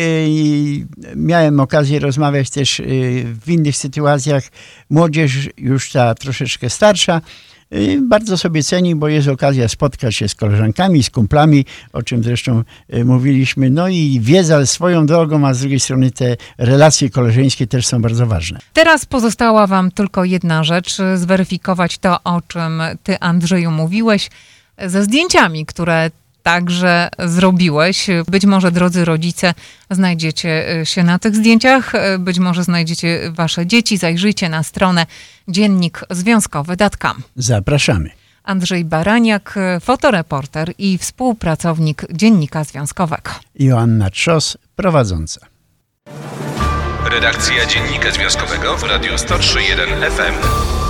miałem 1.15 1.59
okazję 1.59 1.99
rozmawiać 1.99 2.49
też 2.49 2.79
e, 2.79 2.83
w 3.23 3.43
innych 3.49 3.77
sytuacjach, 3.77 4.43
młodzież 4.89 5.49
już 5.57 5.91
ta 5.91 6.15
troszeczkę 6.15 6.69
starsza, 6.69 7.21
bardzo 8.01 8.37
sobie 8.37 8.63
ceni, 8.63 8.95
bo 8.95 9.07
jest 9.07 9.27
okazja 9.27 9.67
spotkać 9.67 10.15
się 10.15 10.27
z 10.27 10.35
koleżankami, 10.35 11.03
z 11.03 11.09
kumplami, 11.09 11.65
o 11.93 12.03
czym 12.03 12.23
zresztą 12.23 12.63
e, 12.89 13.03
mówiliśmy. 13.03 13.69
No 13.69 13.87
i 13.87 14.19
wiedza 14.21 14.65
swoją 14.65 15.05
drogą, 15.05 15.47
a 15.47 15.53
z 15.53 15.59
drugiej 15.59 15.79
strony 15.79 16.11
te 16.11 16.37
relacje 16.57 17.09
koleżeńskie 17.09 17.67
też 17.67 17.87
są 17.87 18.01
bardzo 18.01 18.27
ważne. 18.27 18.59
Teraz 18.73 19.05
pozostała 19.05 19.67
wam 19.67 19.91
tylko 19.91 20.23
jedna 20.23 20.63
rzecz, 20.63 20.97
zweryfikować 21.15 21.97
to, 21.97 22.23
o 22.23 22.41
czym 22.47 22.81
ty, 23.03 23.19
Andrzeju, 23.19 23.71
mówiłeś, 23.71 24.29
ze 24.85 25.03
zdjęciami, 25.03 25.65
które 25.65 26.11
także 26.43 27.09
zrobiłeś. 27.19 28.07
Być 28.27 28.45
może, 28.45 28.71
drodzy 28.71 29.05
rodzice, 29.05 29.53
znajdziecie 29.89 30.79
e, 30.81 30.85
się 30.85 31.03
na 31.03 31.19
tych 31.19 31.35
zdjęciach, 31.35 31.95
e, 31.95 32.19
być 32.19 32.39
może 32.39 32.63
znajdziecie 32.63 33.31
wasze 33.31 33.65
dzieci. 33.67 33.97
Zajrzyjcie 33.97 34.49
na 34.49 34.63
stronę 34.63 35.05
dziennikzwiązkowy.com. 35.47 37.23
Zapraszamy. 37.35 38.09
Andrzej 38.43 38.85
Baraniak, 38.85 39.53
e, 39.57 39.79
fotoreporter 39.79 40.73
i 40.77 40.97
współpracownik 40.97 42.05
Dziennika 42.13 42.63
Związkowego. 42.63 43.31
Joanna 43.55 44.09
Trzos, 44.09 44.57
prowadząca. 44.75 45.41
Redakcja 47.11 47.65
Dziennika 47.65 48.11
Związkowego 48.11 48.77
w 48.77 48.83
Radiu 48.83 49.13
103.1 49.15 50.11
FM. 50.11 50.80